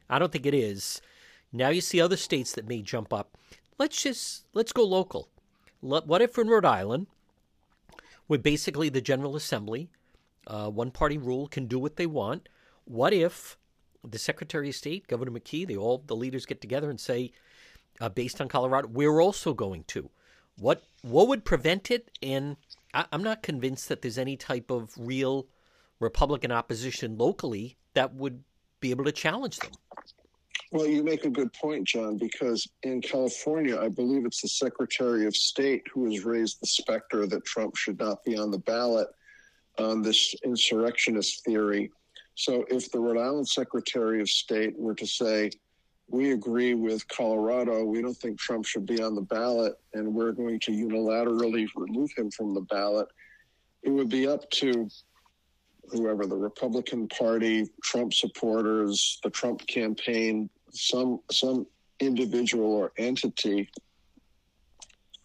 [0.09, 1.01] I don't think it is.
[1.51, 3.37] Now you see other states that may jump up.
[3.77, 5.29] Let's just let's go local.
[5.81, 7.07] Let, what if in Rhode Island,
[8.27, 9.89] where basically the General Assembly,
[10.47, 12.49] uh, one party rule, can do what they want?
[12.85, 13.57] What if
[14.03, 17.31] the Secretary of State, Governor McKee, they all the leaders get together and say,
[17.99, 20.09] uh, based on Colorado, we're also going to.
[20.57, 22.11] What what would prevent it?
[22.21, 22.57] And
[22.93, 25.47] I, I'm not convinced that there's any type of real
[25.99, 28.43] Republican opposition locally that would
[28.79, 29.71] be able to challenge them.
[30.71, 35.25] Well, you make a good point, John, because in California, I believe it's the Secretary
[35.25, 39.07] of State who has raised the specter that Trump should not be on the ballot
[39.77, 41.91] on this insurrectionist theory.
[42.35, 45.51] So if the Rhode Island Secretary of State were to say,
[46.07, 50.33] we agree with Colorado, we don't think Trump should be on the ballot, and we're
[50.33, 53.07] going to unilaterally remove him from the ballot,
[53.83, 54.89] it would be up to
[55.91, 61.65] whoever the Republican Party, Trump supporters, the Trump campaign, some some
[61.99, 63.69] individual or entity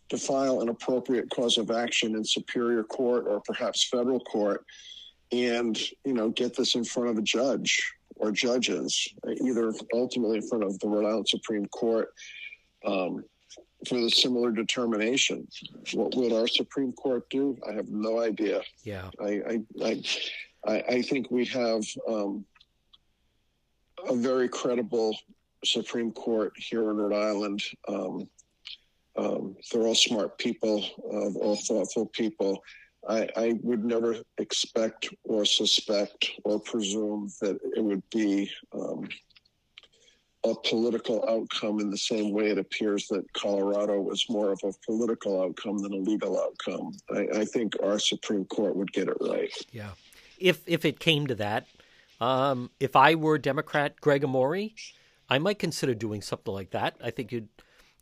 [0.08, 4.64] to file an appropriate cause of action in superior court or perhaps federal court
[5.32, 9.08] and you know get this in front of a judge or judges
[9.44, 12.12] either ultimately in front of the rhode island supreme court
[12.86, 13.24] um,
[13.86, 15.46] for the similar determination.
[15.94, 17.58] What would our supreme court do?
[17.68, 18.62] I have no idea.
[18.84, 19.10] Yeah.
[19.20, 20.02] i i i,
[20.66, 22.44] I, I think we have um,
[24.08, 25.16] a very credible
[25.64, 27.62] Supreme Court here in Rhode Island.
[27.88, 28.28] Um,
[29.16, 32.62] um, they're all smart people, uh, all thoughtful people.
[33.08, 39.08] I, I would never expect or suspect or presume that it would be um,
[40.44, 44.72] a political outcome in the same way it appears that Colorado was more of a
[44.86, 46.92] political outcome than a legal outcome.
[47.10, 49.52] I, I think our Supreme Court would get it right.
[49.72, 49.90] Yeah.
[50.40, 51.66] If if it came to that,
[52.20, 54.70] um, if I were Democrat Gregg Amore,
[55.28, 56.96] I might consider doing something like that.
[57.02, 57.48] I think you'd,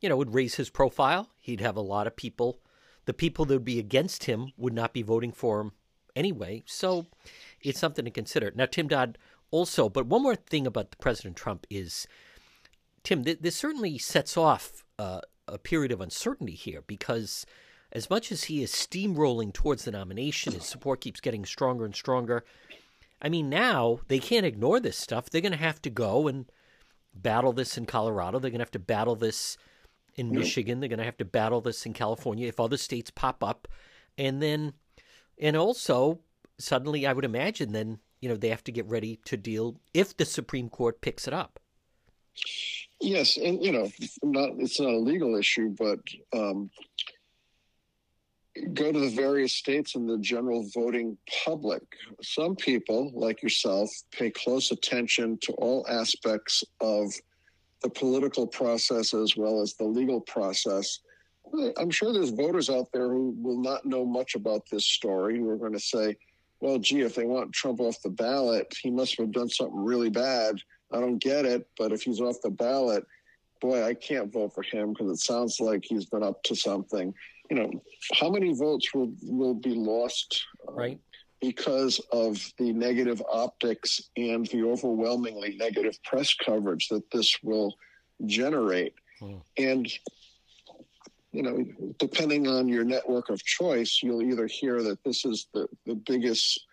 [0.01, 1.29] you know, would raise his profile.
[1.39, 2.61] He'd have a lot of people.
[3.05, 5.73] The people that would be against him would not be voting for him
[6.17, 6.63] anyway.
[6.67, 7.07] So
[7.63, 8.53] it's something to consider.
[8.55, 9.19] Now, Tim Dodd
[9.51, 12.07] also, but one more thing about President Trump is,
[13.03, 17.47] Tim, th- this certainly sets off uh, a period of uncertainty here because
[17.93, 21.95] as much as he is steamrolling towards the nomination, his support keeps getting stronger and
[21.95, 22.45] stronger.
[23.21, 25.31] I mean, now they can't ignore this stuff.
[25.31, 26.47] They're going to have to go and
[27.15, 28.39] battle this in Colorado.
[28.39, 29.57] They're going to have to battle this
[30.15, 30.81] in Michigan.
[30.81, 33.67] They're going to have to battle this in California if other states pop up.
[34.17, 34.75] And then,
[35.41, 36.21] and also,
[36.59, 40.17] suddenly, I would imagine then, you know, they have to get ready to deal if
[40.17, 41.59] the Supreme Court picks it up.
[43.01, 43.91] Yes, and you know,
[44.23, 46.01] not it's not a legal issue, but
[46.33, 46.71] um,
[48.75, 51.83] go to the various states and the general voting public.
[52.23, 57.13] Some people, like yourself, pay close attention to all aspects of
[57.83, 61.01] the political process as well as the legal process.
[61.79, 65.49] I'm sure there's voters out there who will not know much about this story who
[65.49, 66.17] are going to say,
[66.61, 70.11] well, gee, if they want Trump off the ballot, he must have done something really
[70.11, 70.57] bad.
[70.93, 73.05] I don't get it, but if he's off the ballot,
[73.61, 77.15] boy, I can't vote for him because it sounds like he's been up to something.
[77.51, 77.83] You know,
[78.13, 81.01] how many votes will will be lost, um, Right.
[81.41, 87.75] because of the negative optics and the overwhelmingly negative press coverage that this will
[88.27, 89.39] generate, Hmm.
[89.57, 89.93] and
[91.33, 91.65] you know,
[91.99, 96.67] depending on your network of choice, you'll either hear that this is the the biggest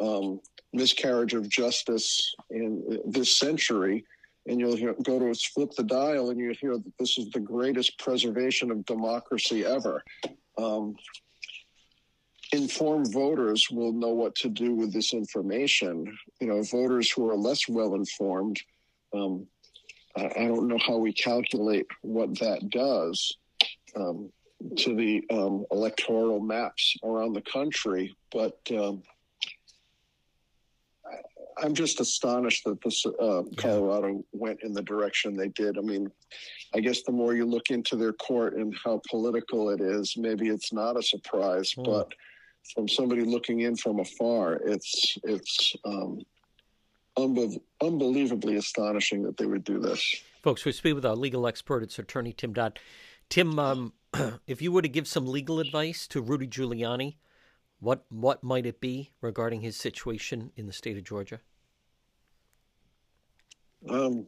[0.00, 0.40] um,
[0.72, 4.04] miscarriage of justice in this century,
[4.46, 7.40] and you'll hear, go to flip the dial and you'll hear that this is the
[7.40, 10.02] greatest preservation of democracy ever.
[10.58, 10.96] Um,
[12.52, 16.16] informed voters will know what to do with this information.
[16.40, 18.60] You know, voters who are less well informed,
[19.14, 19.46] um,
[20.16, 23.36] I, I don't know how we calculate what that does
[23.96, 24.30] um,
[24.78, 29.02] to the um, electoral maps around the country, but um,
[31.58, 35.78] I'm just astonished that this uh, Colorado went in the direction they did.
[35.78, 36.10] I mean,
[36.74, 40.48] I guess the more you look into their court and how political it is, maybe
[40.48, 41.72] it's not a surprise.
[41.72, 41.84] Hmm.
[41.84, 42.12] But
[42.74, 46.20] from somebody looking in from afar, it's it's um,
[47.16, 50.22] unbe- unbelievably astonishing that they would do this.
[50.42, 51.82] Folks, we speak with our legal expert.
[51.82, 52.78] It's attorney Tim Dodd.
[53.28, 53.92] Tim, um,
[54.46, 57.16] if you were to give some legal advice to Rudy Giuliani,
[57.80, 61.40] what what might it be regarding his situation in the state of Georgia?
[63.88, 64.26] Um,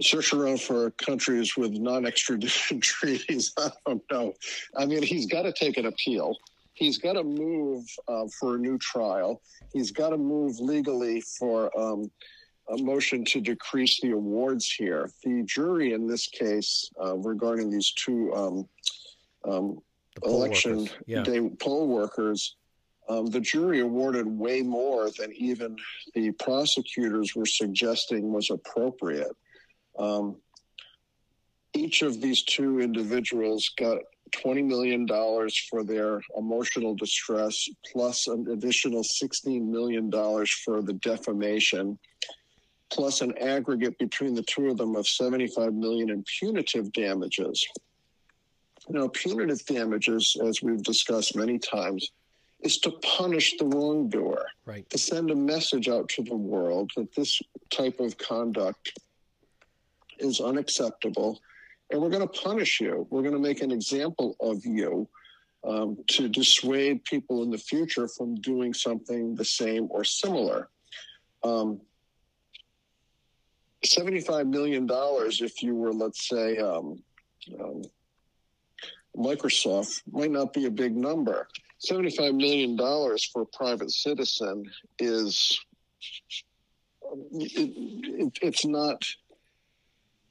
[0.00, 3.52] search around for countries with non-extradition treaties.
[3.58, 4.34] I don't know.
[4.76, 6.36] I mean, he's got to take an appeal.
[6.74, 9.42] he's got to move uh, for a new trial.
[9.72, 12.10] He's got to move legally for um,
[12.68, 15.10] a motion to decrease the awards here.
[15.24, 18.68] The jury in this case uh, regarding these two um,
[19.44, 19.80] um,
[20.24, 21.22] election yeah.
[21.22, 22.56] day poll workers,
[23.08, 25.76] um, the jury awarded way more than even
[26.14, 29.34] the prosecutors were suggesting was appropriate.
[29.98, 30.36] Um,
[31.74, 33.98] each of these two individuals got
[34.32, 35.06] $20 million
[35.70, 40.10] for their emotional distress, plus an additional $16 million
[40.64, 41.98] for the defamation,
[42.90, 47.66] plus an aggregate between the two of them of 75 million in punitive damages.
[48.90, 52.10] Now, punitive damages, as we've discussed many times,
[52.60, 54.88] is to punish the wrongdoer, right?
[54.90, 57.40] To send a message out to the world that this
[57.70, 58.98] type of conduct
[60.18, 61.40] is unacceptable
[61.90, 63.06] and we're going to punish you.
[63.10, 65.08] We're going to make an example of you
[65.64, 70.68] um, to dissuade people in the future from doing something the same or similar.
[71.42, 71.80] Um,
[73.84, 77.02] $75 million, if you were, let's say, um,
[77.58, 77.82] um
[79.16, 81.48] Microsoft, might not be a big number.
[81.80, 84.64] $75 million for a private citizen
[84.98, 85.58] is,
[87.32, 89.04] it, it, it's not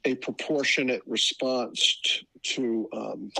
[0.05, 3.31] a proportionate response t- to um,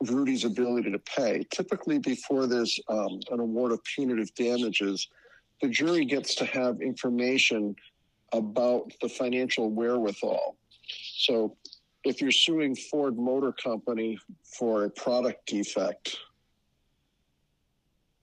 [0.00, 1.44] Rudy's ability to pay.
[1.50, 5.08] Typically, before there's um, an award of punitive damages,
[5.62, 7.74] the jury gets to have information
[8.32, 10.56] about the financial wherewithal.
[11.16, 11.56] So,
[12.04, 14.18] if you're suing Ford Motor Company
[14.58, 16.16] for a product defect,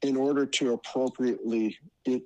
[0.02, 2.24] in order to appropriately it,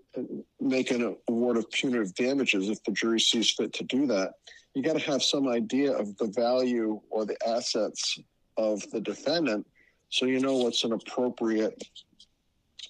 [0.59, 4.33] make an award of punitive damages, if the jury sees fit to do that,
[4.73, 8.19] you got to have some idea of the value or the assets
[8.57, 9.65] of the defendant,
[10.09, 11.83] so you know what's an appropriate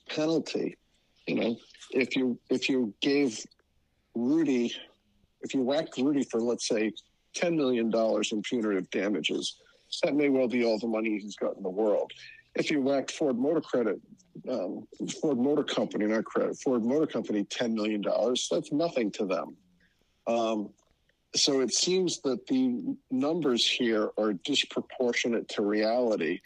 [0.10, 0.78] penalty.
[1.28, 1.58] You know,
[1.92, 3.44] if you if you gave
[4.14, 4.74] Rudy,
[5.42, 6.92] if you whacked Rudy for let's say
[7.34, 9.58] ten million dollars in punitive damages,
[10.04, 12.12] that may well be all the money he's got in the world.
[12.56, 14.00] If you whacked Ford Motor Credit
[14.50, 14.88] um,
[15.22, 18.02] Ford Motor Company, not credit, Ford Motor Company, $10 million.
[18.02, 19.56] That's nothing to them.
[20.28, 20.70] Um,
[21.36, 26.40] so it seems that the numbers here are disproportionate to reality.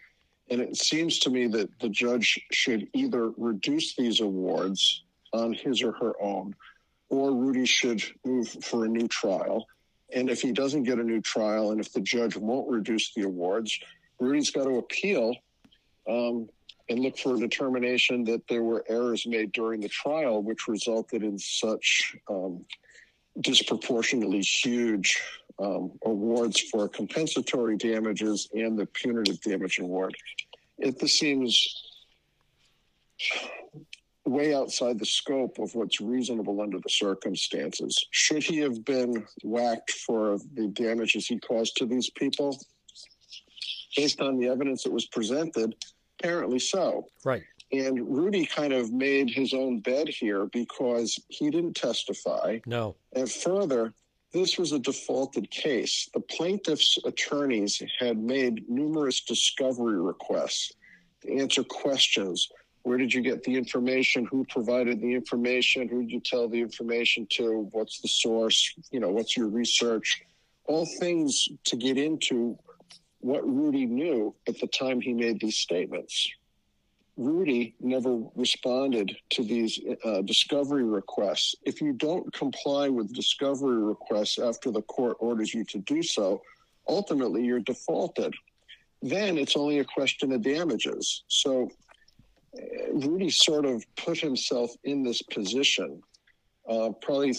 [0.50, 5.82] And it seems to me that the judge should either reduce these awards on his
[5.82, 6.54] or her own,
[7.08, 9.66] or Rudy should move for a new trial.
[10.12, 13.22] And if he doesn't get a new trial, and if the judge won't reduce the
[13.22, 13.78] awards,
[14.18, 15.36] Rudy's got to appeal
[16.10, 16.48] um,
[16.88, 21.22] and look for a determination that there were errors made during the trial, which resulted
[21.22, 22.64] in such um,
[23.40, 25.22] disproportionately huge
[25.60, 30.16] um, awards for compensatory damages and the punitive damage award.
[30.78, 31.66] It this seems
[34.24, 38.06] way outside the scope of what's reasonable under the circumstances.
[38.10, 42.58] Should he have been whacked for the damages he caused to these people?
[43.96, 45.74] Based on the evidence that was presented,
[46.20, 47.06] apparently so.
[47.24, 47.42] Right.
[47.72, 52.58] And Rudy kind of made his own bed here because he didn't testify.
[52.66, 52.96] No.
[53.12, 53.94] And further,
[54.32, 56.08] this was a defaulted case.
[56.12, 60.72] The plaintiff's attorneys had made numerous discovery requests
[61.22, 62.48] to answer questions.
[62.82, 64.24] Where did you get the information?
[64.26, 65.86] Who provided the information?
[65.88, 67.68] Who did you tell the information to?
[67.72, 68.74] What's the source?
[68.90, 70.22] You know, what's your research?
[70.64, 72.58] All things to get into
[73.20, 76.28] what Rudy knew at the time he made these statements.
[77.16, 81.54] Rudy never responded to these uh, discovery requests.
[81.64, 86.40] If you don't comply with discovery requests after the court orders you to do so,
[86.88, 88.34] ultimately you're defaulted.
[89.02, 91.24] Then it's only a question of damages.
[91.28, 91.70] So
[92.56, 96.02] uh, Rudy sort of put himself in this position
[96.70, 97.34] uh, probably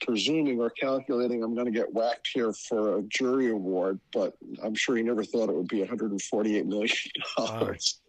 [0.00, 4.74] presuming or calculating I'm going to get whacked here for a jury award, but I'm
[4.74, 6.96] sure he never thought it would be 148 million
[7.36, 8.00] dollars.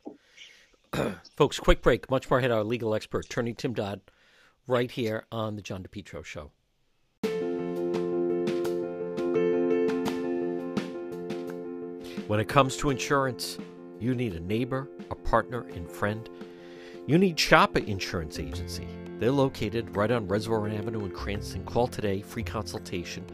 [1.36, 2.10] Folks, quick break.
[2.10, 2.52] Much more ahead.
[2.52, 4.02] Our legal expert, attorney Tim Dodd,
[4.68, 6.52] right here on the John DePetro Show.
[12.28, 13.60] When it comes to insurance,
[14.00, 16.28] you need a neighbor, a partner, and friend.
[17.06, 18.88] You need Shoppa Insurance Agency.
[19.20, 21.66] They're located right on Reservoir Avenue in Cranston.
[21.66, 23.26] Call today, free consultation,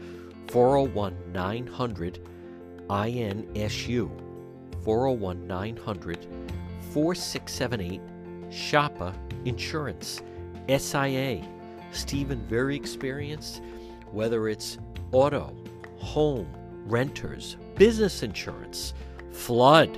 [0.48, 2.18] 401 900
[2.88, 4.10] INSU.
[4.82, 6.26] 401 900
[6.92, 8.00] 4678
[8.50, 9.14] Shoppa
[9.44, 10.20] Insurance.
[10.68, 11.40] SIA.
[11.92, 13.62] Stephen, very experienced,
[14.10, 14.78] whether it's
[15.12, 15.54] auto,
[15.96, 16.52] home,
[16.86, 18.94] renters, business insurance,
[19.30, 19.96] flood,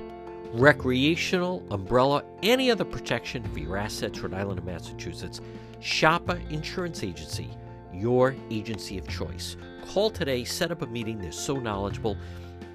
[0.53, 5.41] recreational, umbrella, any other protection for your assets, Rhode Island and Massachusetts.
[5.79, 7.49] Shopper Insurance Agency,
[7.91, 9.57] your agency of choice.
[9.87, 11.19] Call today, set up a meeting.
[11.19, 12.15] They're so knowledgeable,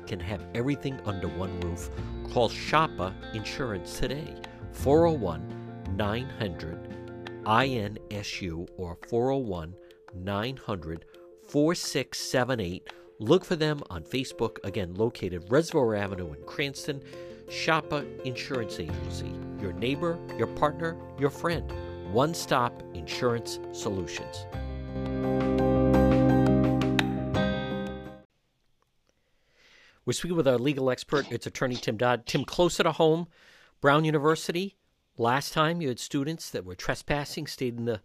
[0.07, 1.89] can have everything under one roof.
[2.33, 4.35] Call Shopper Insurance today,
[4.73, 6.99] 401 900
[7.45, 9.75] INSU or 401
[10.15, 11.05] 900
[11.49, 12.89] 4678.
[13.21, 17.03] Look for them on Facebook, again, located Reservoir Avenue in Cranston.
[17.49, 21.73] Shopper Insurance Agency, your neighbor, your partner, your friend.
[22.13, 24.47] One stop insurance solutions.
[30.05, 31.31] We're speaking with our legal expert.
[31.31, 32.25] It's attorney Tim Dodd.
[32.25, 33.27] Tim, closer to home,
[33.83, 34.77] Brown University.
[35.19, 38.01] Last time you had students that were trespassing, stayed in the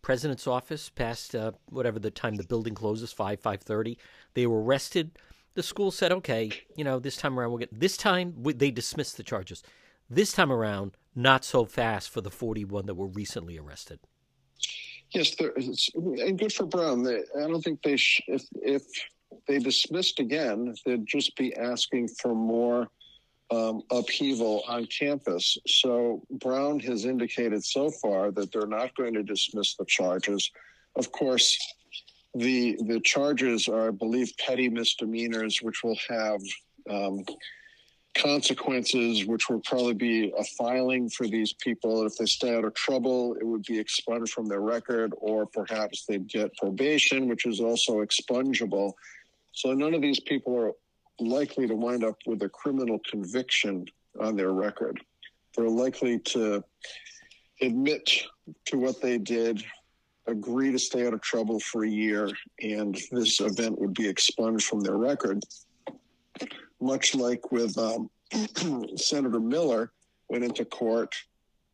[0.00, 3.98] president's office past uh, whatever the time the building closes, five five thirty.
[4.34, 5.18] They were arrested.
[5.58, 9.16] The school said, "Okay, you know, this time around we'll get." This time they dismissed
[9.16, 9.64] the charges.
[10.08, 13.98] This time around, not so fast for the forty-one that were recently arrested.
[15.10, 15.34] Yes,
[15.96, 17.02] and good for Brown.
[17.02, 18.84] They, I don't think they sh- if if
[19.48, 22.86] they dismissed again, they'd just be asking for more
[23.50, 25.58] um, upheaval on campus.
[25.66, 30.52] So Brown has indicated so far that they're not going to dismiss the charges.
[30.94, 31.58] Of course,
[32.38, 36.40] the the charges are, I believe, petty misdemeanors, which will have
[36.90, 37.24] um,
[38.16, 42.04] consequences, which will probably be a filing for these people.
[42.06, 46.04] If they stay out of trouble, it would be expunged from their record, or perhaps
[46.04, 48.92] they'd get probation, which is also expungible.
[49.52, 50.72] So none of these people are
[51.20, 53.86] likely to wind up with a criminal conviction
[54.20, 55.00] on their record.
[55.56, 56.62] They're likely to
[57.60, 58.10] admit
[58.66, 59.64] to what they did,
[60.28, 62.30] agree to stay out of trouble for a year,
[62.62, 65.42] and this event would be expunged from their record.
[66.80, 68.10] Much like with um,
[68.96, 69.92] Senator Miller,
[70.28, 71.14] went into court,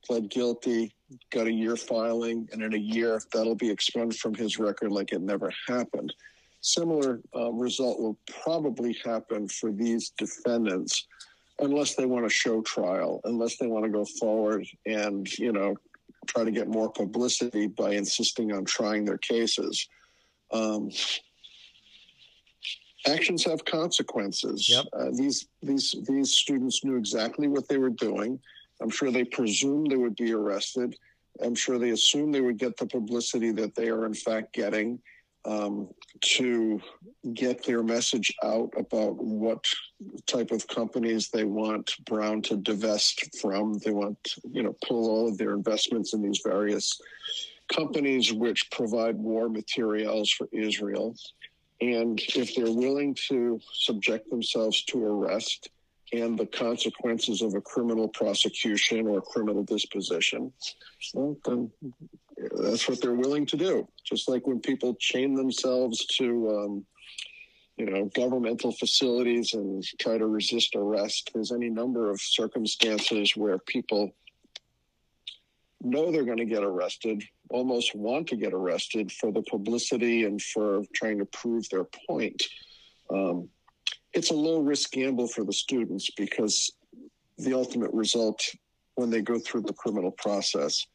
[0.05, 0.95] pled guilty,
[1.31, 5.13] got a year filing, and in a year that'll be expunged from his record like
[5.13, 6.13] it never happened
[6.65, 11.07] similar uh, result will probably happen for these defendants
[11.59, 15.77] unless they want to show trial, unless they want to go forward and, you know,
[16.25, 19.89] try to get more publicity by insisting on trying their cases.
[20.51, 20.91] Um,
[23.07, 24.69] actions have consequences.
[24.69, 24.85] Yep.
[24.93, 28.39] Uh, these these these students knew exactly what they were doing.
[28.81, 30.97] I'm sure they presumed they would be arrested.
[31.43, 35.01] I'm sure they assumed they would get the publicity that they are in fact getting
[35.45, 35.89] um,
[36.21, 36.81] to
[37.35, 39.65] get their message out about what
[40.27, 43.79] type of companies they want Brown to divest from.
[43.79, 44.19] They want,
[44.51, 46.99] you know, pull all of their investments in these various
[47.73, 51.17] companies which provide war materials for Israel.
[51.81, 55.69] And if they're willing to subject themselves to arrest
[56.13, 60.53] and the consequences of a criminal prosecution or criminal disposition,
[61.15, 61.71] well, then
[62.37, 63.89] that's what they're willing to do.
[64.05, 66.87] Just like when people chain themselves to, um,
[67.77, 71.31] you know, governmental facilities and try to resist arrest.
[71.35, 74.15] There's any number of circumstances where people
[75.81, 80.41] know they're going to get arrested, almost want to get arrested for the publicity and
[80.41, 82.43] for trying to prove their point.
[83.11, 83.49] Um,
[84.13, 86.73] it's a low risk gamble for the students because
[87.39, 88.41] the ultimate result
[88.95, 90.87] when they go through the criminal process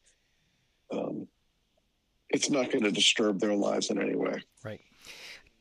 [0.92, 1.26] um,
[2.30, 4.42] it's not going to disturb their lives in any way.
[4.64, 4.80] Right.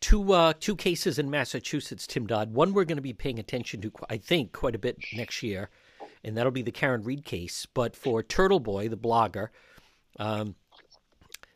[0.01, 2.53] Two uh, two cases in Massachusetts, Tim Dodd.
[2.53, 5.69] One we're going to be paying attention to, I think, quite a bit next year,
[6.23, 7.67] and that'll be the Karen Read case.
[7.73, 9.49] But for Turtle Boy, the blogger,
[10.17, 10.55] um,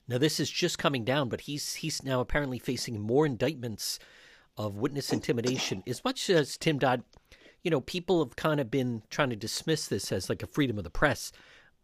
[0.10, 3.98] now this is just coming down, but he's he's now apparently facing more indictments
[4.58, 5.82] of witness intimidation.
[5.88, 7.04] As much as Tim Dodd,
[7.64, 10.78] you know, people have kind of been trying to dismiss this as like a freedom
[10.78, 11.32] of the press.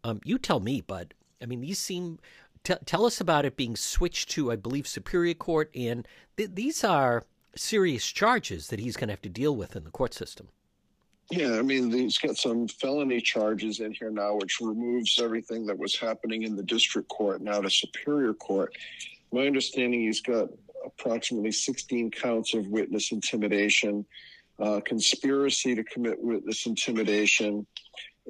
[0.03, 2.19] Um, you tell me, but I mean, these seem.
[2.63, 6.83] T- tell us about it being switched to, I believe, Superior Court, and th- these
[6.83, 7.23] are
[7.55, 10.49] serious charges that he's going to have to deal with in the court system.
[11.31, 15.77] Yeah, I mean, he's got some felony charges in here now, which removes everything that
[15.77, 18.75] was happening in the district court now to Superior Court.
[19.31, 20.49] My understanding, he's got
[20.83, 24.05] approximately 16 counts of witness intimidation,
[24.59, 27.65] uh, conspiracy to commit witness intimidation,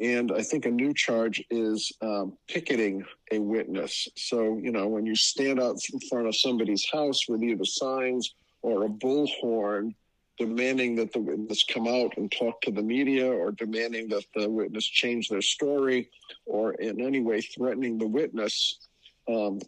[0.02, 4.08] and I think a new charge is um, picketing a witness.
[4.16, 8.34] So, you know, when you stand out in front of somebody's house with either signs
[8.62, 9.93] or a bullhorn
[10.38, 14.50] demanding that the witness come out and talk to the media or demanding that the
[14.50, 16.10] witness change their story
[16.45, 18.80] or in any way threatening the witness,
[19.28, 19.60] um,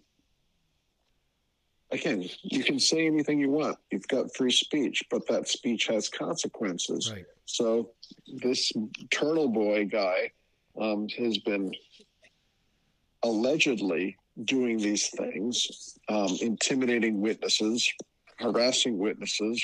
[1.92, 3.78] again, you can say anything you want.
[3.92, 7.12] You've got free speech, but that speech has consequences.
[7.12, 7.26] Right.
[7.46, 7.92] So
[8.28, 8.72] this
[9.10, 10.32] Turtle Boy guy
[10.80, 11.72] um, has been
[13.24, 17.92] allegedly doing these things, um, intimidating witnesses,
[18.38, 19.64] harassing witnesses.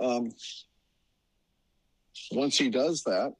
[0.00, 0.30] Um,
[2.32, 3.34] once he does that,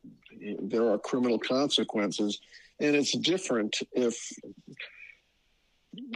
[0.62, 2.40] there are criminal consequences.
[2.80, 4.16] And it's different if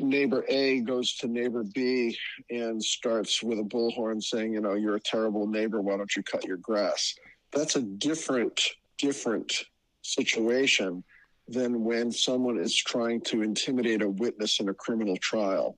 [0.00, 2.16] neighbor A goes to neighbor B
[2.50, 5.80] and starts with a bullhorn saying, you know, you're a terrible neighbor.
[5.80, 7.14] Why don't you cut your grass?
[7.52, 8.60] That's a different,
[8.98, 9.64] different
[10.02, 11.02] situation
[11.48, 15.76] than when someone is trying to intimidate a witness in a criminal trial.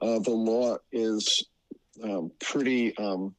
[0.00, 1.44] Uh, the law is
[2.02, 3.34] um, pretty um,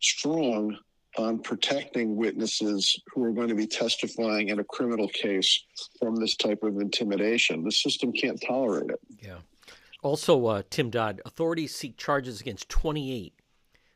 [0.00, 0.76] strong
[1.18, 5.64] on protecting witnesses who are going to be testifying in a criminal case
[5.98, 7.64] from this type of intimidation.
[7.64, 9.00] The system can't tolerate it.
[9.20, 9.38] Yeah.
[10.02, 13.34] Also, uh, Tim Dodd, authorities seek charges against 28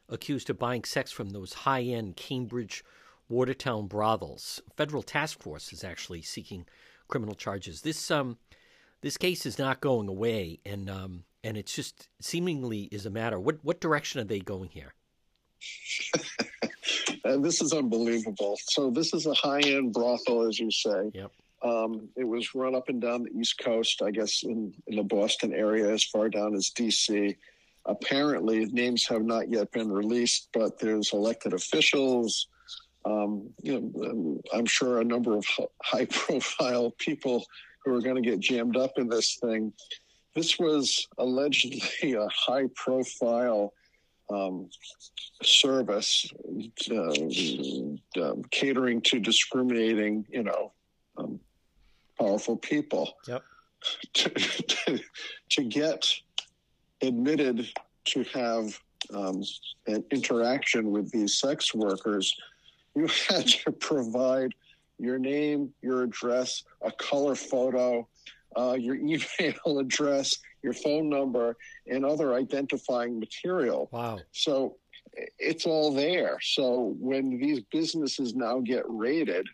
[0.08, 2.84] accused of buying sex from those high end Cambridge
[3.28, 4.60] Watertown brothels.
[4.76, 6.66] Federal task force is actually seeking
[7.06, 7.82] criminal charges.
[7.82, 8.38] This um,
[9.02, 13.38] this case is not going away, and um, and it's just seemingly is a matter.
[13.38, 14.94] What what direction are they going here?
[17.24, 18.58] and this is unbelievable.
[18.62, 21.10] So this is a high end brothel, as you say.
[21.14, 21.32] Yep.
[21.62, 25.02] Um, it was run up and down the East Coast, I guess, in, in the
[25.02, 27.36] Boston area, as far down as D.C.
[27.84, 32.46] Apparently, names have not yet been released, but there's elected officials.
[33.04, 35.44] Um, you know, I'm sure a number of
[35.82, 37.44] high-profile people
[37.84, 39.72] who are going to get jammed up in this thing.
[40.34, 43.72] This was allegedly a high-profile
[44.32, 44.68] um,
[45.42, 46.30] service
[46.90, 50.72] uh, um, catering to discriminating, you know,
[51.16, 51.40] um,
[52.18, 53.12] powerful people.
[53.26, 53.42] Yep.
[54.14, 54.98] To, to,
[55.50, 56.06] to get
[57.02, 57.66] admitted
[58.06, 58.78] to have
[59.14, 59.42] um,
[59.86, 62.34] an interaction with these sex workers,
[62.94, 64.54] you had to provide
[64.98, 68.06] your name, your address, a color photo,
[68.56, 71.56] uh, your email address, your phone number,
[71.86, 73.88] and other identifying material.
[73.92, 74.20] Wow.
[74.32, 74.76] So
[75.38, 76.38] it's all there.
[76.40, 79.46] So when these businesses now get raided,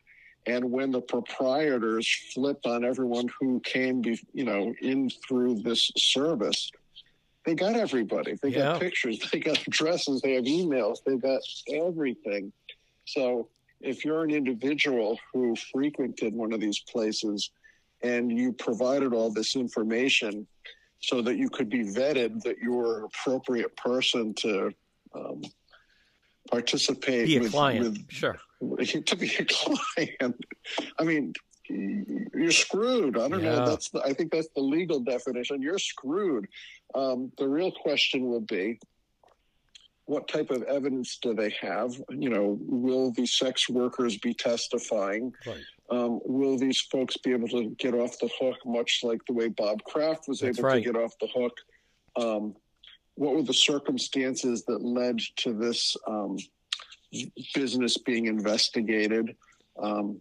[0.46, 5.90] and when the proprietors flip on everyone who came, be, you know, in through this
[5.96, 6.70] service,
[7.44, 8.36] they got everybody.
[8.42, 8.72] They yeah.
[8.72, 12.52] got pictures, they got addresses, they have emails, they got everything.
[13.06, 13.48] So
[13.80, 17.50] if you're an individual who frequented one of these places
[18.02, 20.46] and you provided all this information
[21.06, 24.72] so that you could be vetted that you were an appropriate person to
[25.14, 25.40] um,
[26.50, 27.84] participate be a with, client.
[27.84, 28.36] with sure
[29.06, 30.44] to be a client.
[30.98, 31.32] I mean,
[31.68, 33.16] you're screwed.
[33.18, 33.56] I don't yeah.
[33.56, 33.66] know.
[33.66, 35.62] That's the, I think that's the legal definition.
[35.62, 36.48] You're screwed.
[36.94, 38.80] Um, the real question will be,
[40.06, 41.94] what type of evidence do they have?
[42.08, 45.32] You know, will the sex workers be testifying?
[45.46, 45.62] Right.
[45.90, 49.48] Um, will these folks be able to get off the hook, much like the way
[49.48, 50.84] Bob Kraft was That's able right.
[50.84, 51.56] to get off the hook?
[52.16, 52.56] Um,
[53.14, 56.36] what were the circumstances that led to this um,
[57.54, 59.36] business being investigated?
[59.80, 60.20] Um,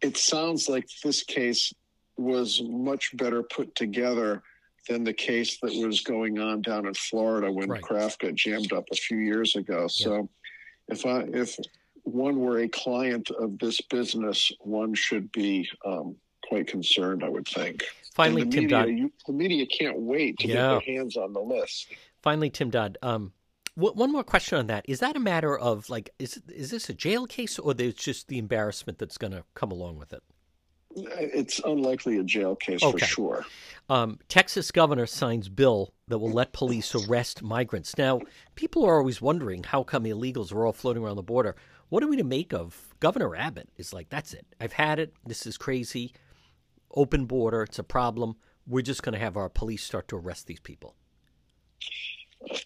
[0.00, 1.72] it sounds like this case
[2.16, 4.42] was much better put together
[4.88, 7.82] than the case that was going on down in Florida when right.
[7.82, 9.86] Kraft got jammed up a few years ago.
[9.86, 10.28] So,
[10.88, 11.56] if I if
[12.02, 16.16] one were a client of this business, one should be um,
[16.48, 17.22] quite concerned.
[17.24, 17.84] I would think.
[18.14, 18.88] Finally, Tim media, Dodd.
[18.90, 20.54] You, the media can't wait to Yeah.
[20.54, 21.86] get their hands on the list.
[22.22, 22.98] Finally, Tim Dodd.
[23.02, 23.32] Um,
[23.76, 26.88] w- one more question on that: Is that a matter of like, is is this
[26.90, 30.22] a jail case, or there's just the embarrassment that's going to come along with it?
[30.94, 32.98] It's unlikely a jail case Okay.
[32.98, 33.46] for sure.
[33.88, 37.96] Um, Texas governor signs bill that will let police arrest migrants.
[37.96, 38.20] Now,
[38.56, 41.56] people are always wondering how come illegals are all floating around the border.
[41.92, 43.68] What are we to make of Governor Abbott?
[43.76, 44.46] Is like, that's it.
[44.58, 45.12] I've had it.
[45.26, 46.14] This is crazy.
[46.94, 47.64] Open border.
[47.64, 48.36] It's a problem.
[48.66, 50.94] We're just going to have our police start to arrest these people.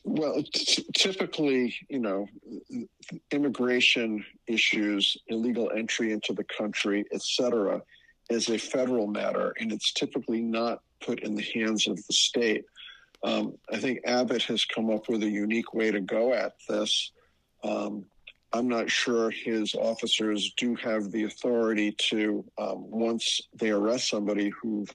[0.05, 2.29] Well, t- typically, you know,
[3.33, 7.83] immigration issues, illegal entry into the country, et cetera,
[8.31, 12.65] is a federal matter, and it's typically not put in the hands of the state.
[13.25, 17.11] Um, I think Abbott has come up with a unique way to go at this.
[17.65, 18.05] Um,
[18.53, 24.51] I'm not sure his officers do have the authority to, um, once they arrest somebody
[24.51, 24.87] who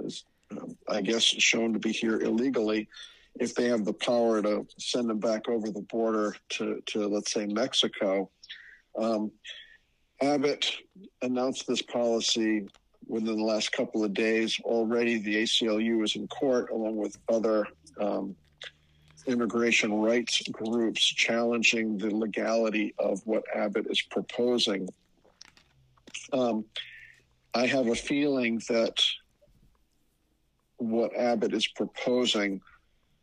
[0.00, 2.88] is, um, I guess, shown to be here illegally,
[3.40, 7.32] if they have the power to send them back over the border to, to let's
[7.32, 8.30] say, Mexico.
[8.96, 9.32] Um,
[10.20, 10.70] Abbott
[11.22, 12.66] announced this policy
[13.06, 14.58] within the last couple of days.
[14.62, 17.66] Already, the ACLU is in court along with other
[18.00, 18.36] um,
[19.26, 24.88] immigration rights groups challenging the legality of what Abbott is proposing.
[26.32, 26.64] Um,
[27.54, 29.02] I have a feeling that
[30.78, 32.60] what Abbott is proposing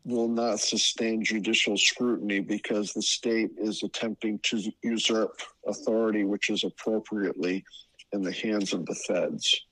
[0.04, 6.64] will not sustain judicial scrutiny because the state is attempting to usurp authority, which is
[6.64, 7.64] appropriately
[8.12, 9.64] in the hands of the feds.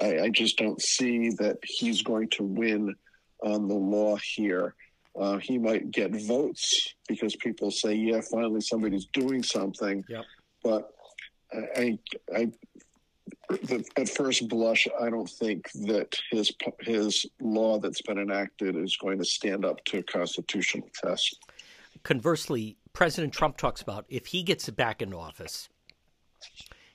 [0.00, 2.94] I, I just don't see that he's going to win
[3.42, 4.74] on the law here.
[5.18, 10.24] Uh, he might get votes because people say, "Yeah, finally somebody's doing something." Yep.
[10.62, 10.90] But
[11.76, 11.98] I,
[12.34, 12.52] I,
[13.96, 19.18] at first blush, I don't think that his his law that's been enacted is going
[19.18, 21.38] to stand up to a constitutional test.
[22.02, 25.68] Conversely, President Trump talks about if he gets back in office,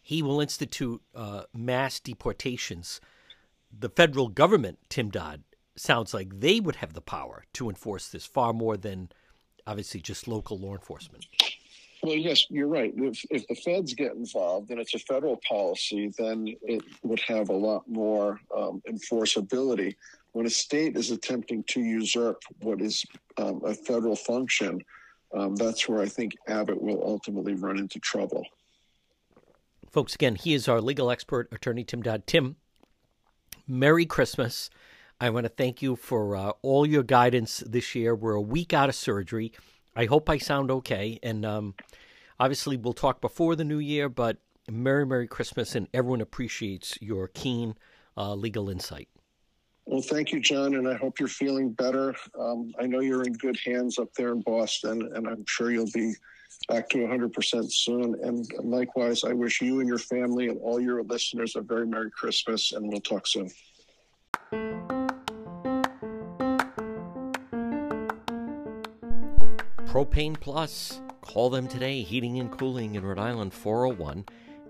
[0.02, 3.00] he will institute uh, mass deportations.
[3.72, 5.44] The federal government, Tim Dodd,
[5.80, 9.10] sounds like they would have the power to enforce this far more than
[9.66, 11.28] obviously just local law enforcement.
[12.02, 12.94] Well, yes, you're right.
[12.96, 17.50] If, if the feds get involved and it's a federal policy, then it would have
[17.50, 19.96] a lot more um, enforceability.
[20.32, 23.06] When a state is attempting to usurp what is
[23.38, 24.82] um, a federal function,
[25.34, 28.46] um, that's where I think Abbott will ultimately run into trouble.
[29.92, 32.28] Folks, again, he is our legal expert, attorney Tim Dodd.
[32.28, 32.56] Tim,
[33.68, 34.70] Merry Christmas.
[35.22, 38.16] I want to thank you for uh, all your guidance this year.
[38.16, 39.52] We're a week out of surgery.
[39.94, 41.20] I hope I sound okay.
[41.22, 41.76] And um,
[42.40, 44.38] obviously, we'll talk before the new year, but
[44.72, 47.76] Merry, Merry Christmas, and everyone appreciates your keen
[48.16, 49.10] uh, legal insight.
[49.86, 52.16] Well, thank you, John, and I hope you're feeling better.
[52.40, 55.92] Um, I know you're in good hands up there in Boston, and I'm sure you'll
[55.94, 56.14] be
[56.70, 58.16] back to 100% soon.
[58.24, 62.12] And likewise, I wish you and your family and all your listeners a very Merry
[62.12, 63.50] Christmas, and we'll talk soon.
[69.86, 71.02] Propane Plus.
[71.22, 72.02] Call them today.
[72.02, 74.26] Heating and Cooling in Rhode Island, 401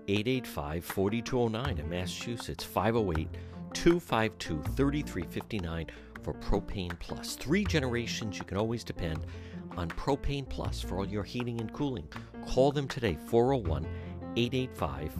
[0.08, 1.78] 885 4209.
[1.78, 3.28] In Massachusetts, 508
[3.72, 5.86] 252 3359
[6.22, 7.36] for Propane Plus.
[7.36, 9.24] Three generations you can always depend
[9.78, 12.06] on Propane Plus for all your heating and cooling.
[12.46, 13.86] Call them today, 401
[14.36, 15.14] 885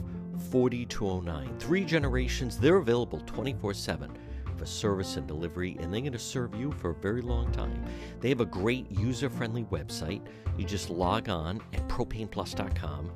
[0.51, 1.57] 4209.
[1.57, 4.15] Three generations, they're available 24 7
[4.61, 7.83] for service and delivery, and they're going to serve you for a very long time.
[8.19, 10.21] They have a great user friendly website.
[10.55, 13.11] You just log on at propaneplus.com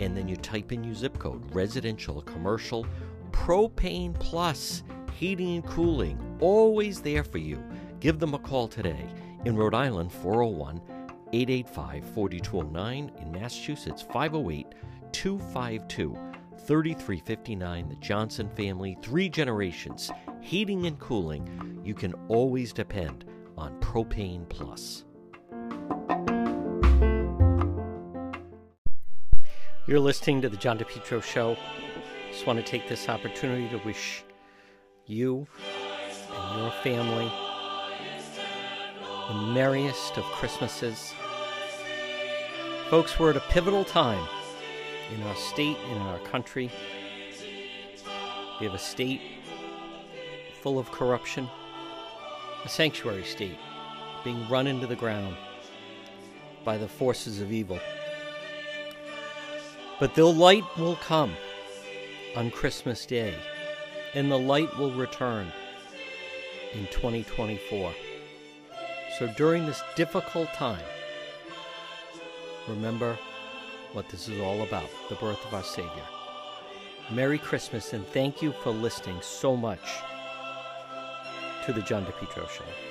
[0.00, 2.84] and then you type in your zip code residential, commercial,
[3.30, 4.82] propane plus,
[5.14, 7.62] heating and cooling, always there for you.
[8.00, 9.06] Give them a call today.
[9.44, 10.80] In Rhode Island, 401
[11.32, 13.12] 885 4209.
[13.20, 14.74] In Massachusetts, 508
[15.12, 16.18] 252
[16.66, 17.88] 3359.
[17.88, 20.10] The Johnson family, three generations,
[20.40, 21.80] heating and cooling.
[21.84, 23.24] You can always depend
[23.56, 25.04] on Propane Plus.
[29.86, 31.56] You're listening to the John DePetro Show.
[32.30, 34.22] Just want to take this opportunity to wish
[35.06, 35.46] you
[36.30, 37.32] and your family
[39.28, 41.12] the merriest of Christmases.
[42.88, 44.26] Folks, we're at a pivotal time
[45.14, 46.70] in our state and in our country.
[48.58, 49.20] We have a state
[50.62, 51.48] full of corruption,
[52.64, 53.58] a sanctuary state
[54.24, 55.36] being run into the ground
[56.64, 57.78] by the forces of evil.
[60.00, 61.34] But the light will come
[62.36, 63.34] on Christmas Day,
[64.14, 65.52] and the light will return
[66.74, 67.92] in 2024.
[69.18, 70.84] So during this difficult time,
[72.68, 73.18] remember
[73.92, 76.04] what this is all about the birth of our Savior.
[77.10, 79.80] Merry Christmas, and thank you for listening so much
[81.68, 82.87] to the John DePetro Show.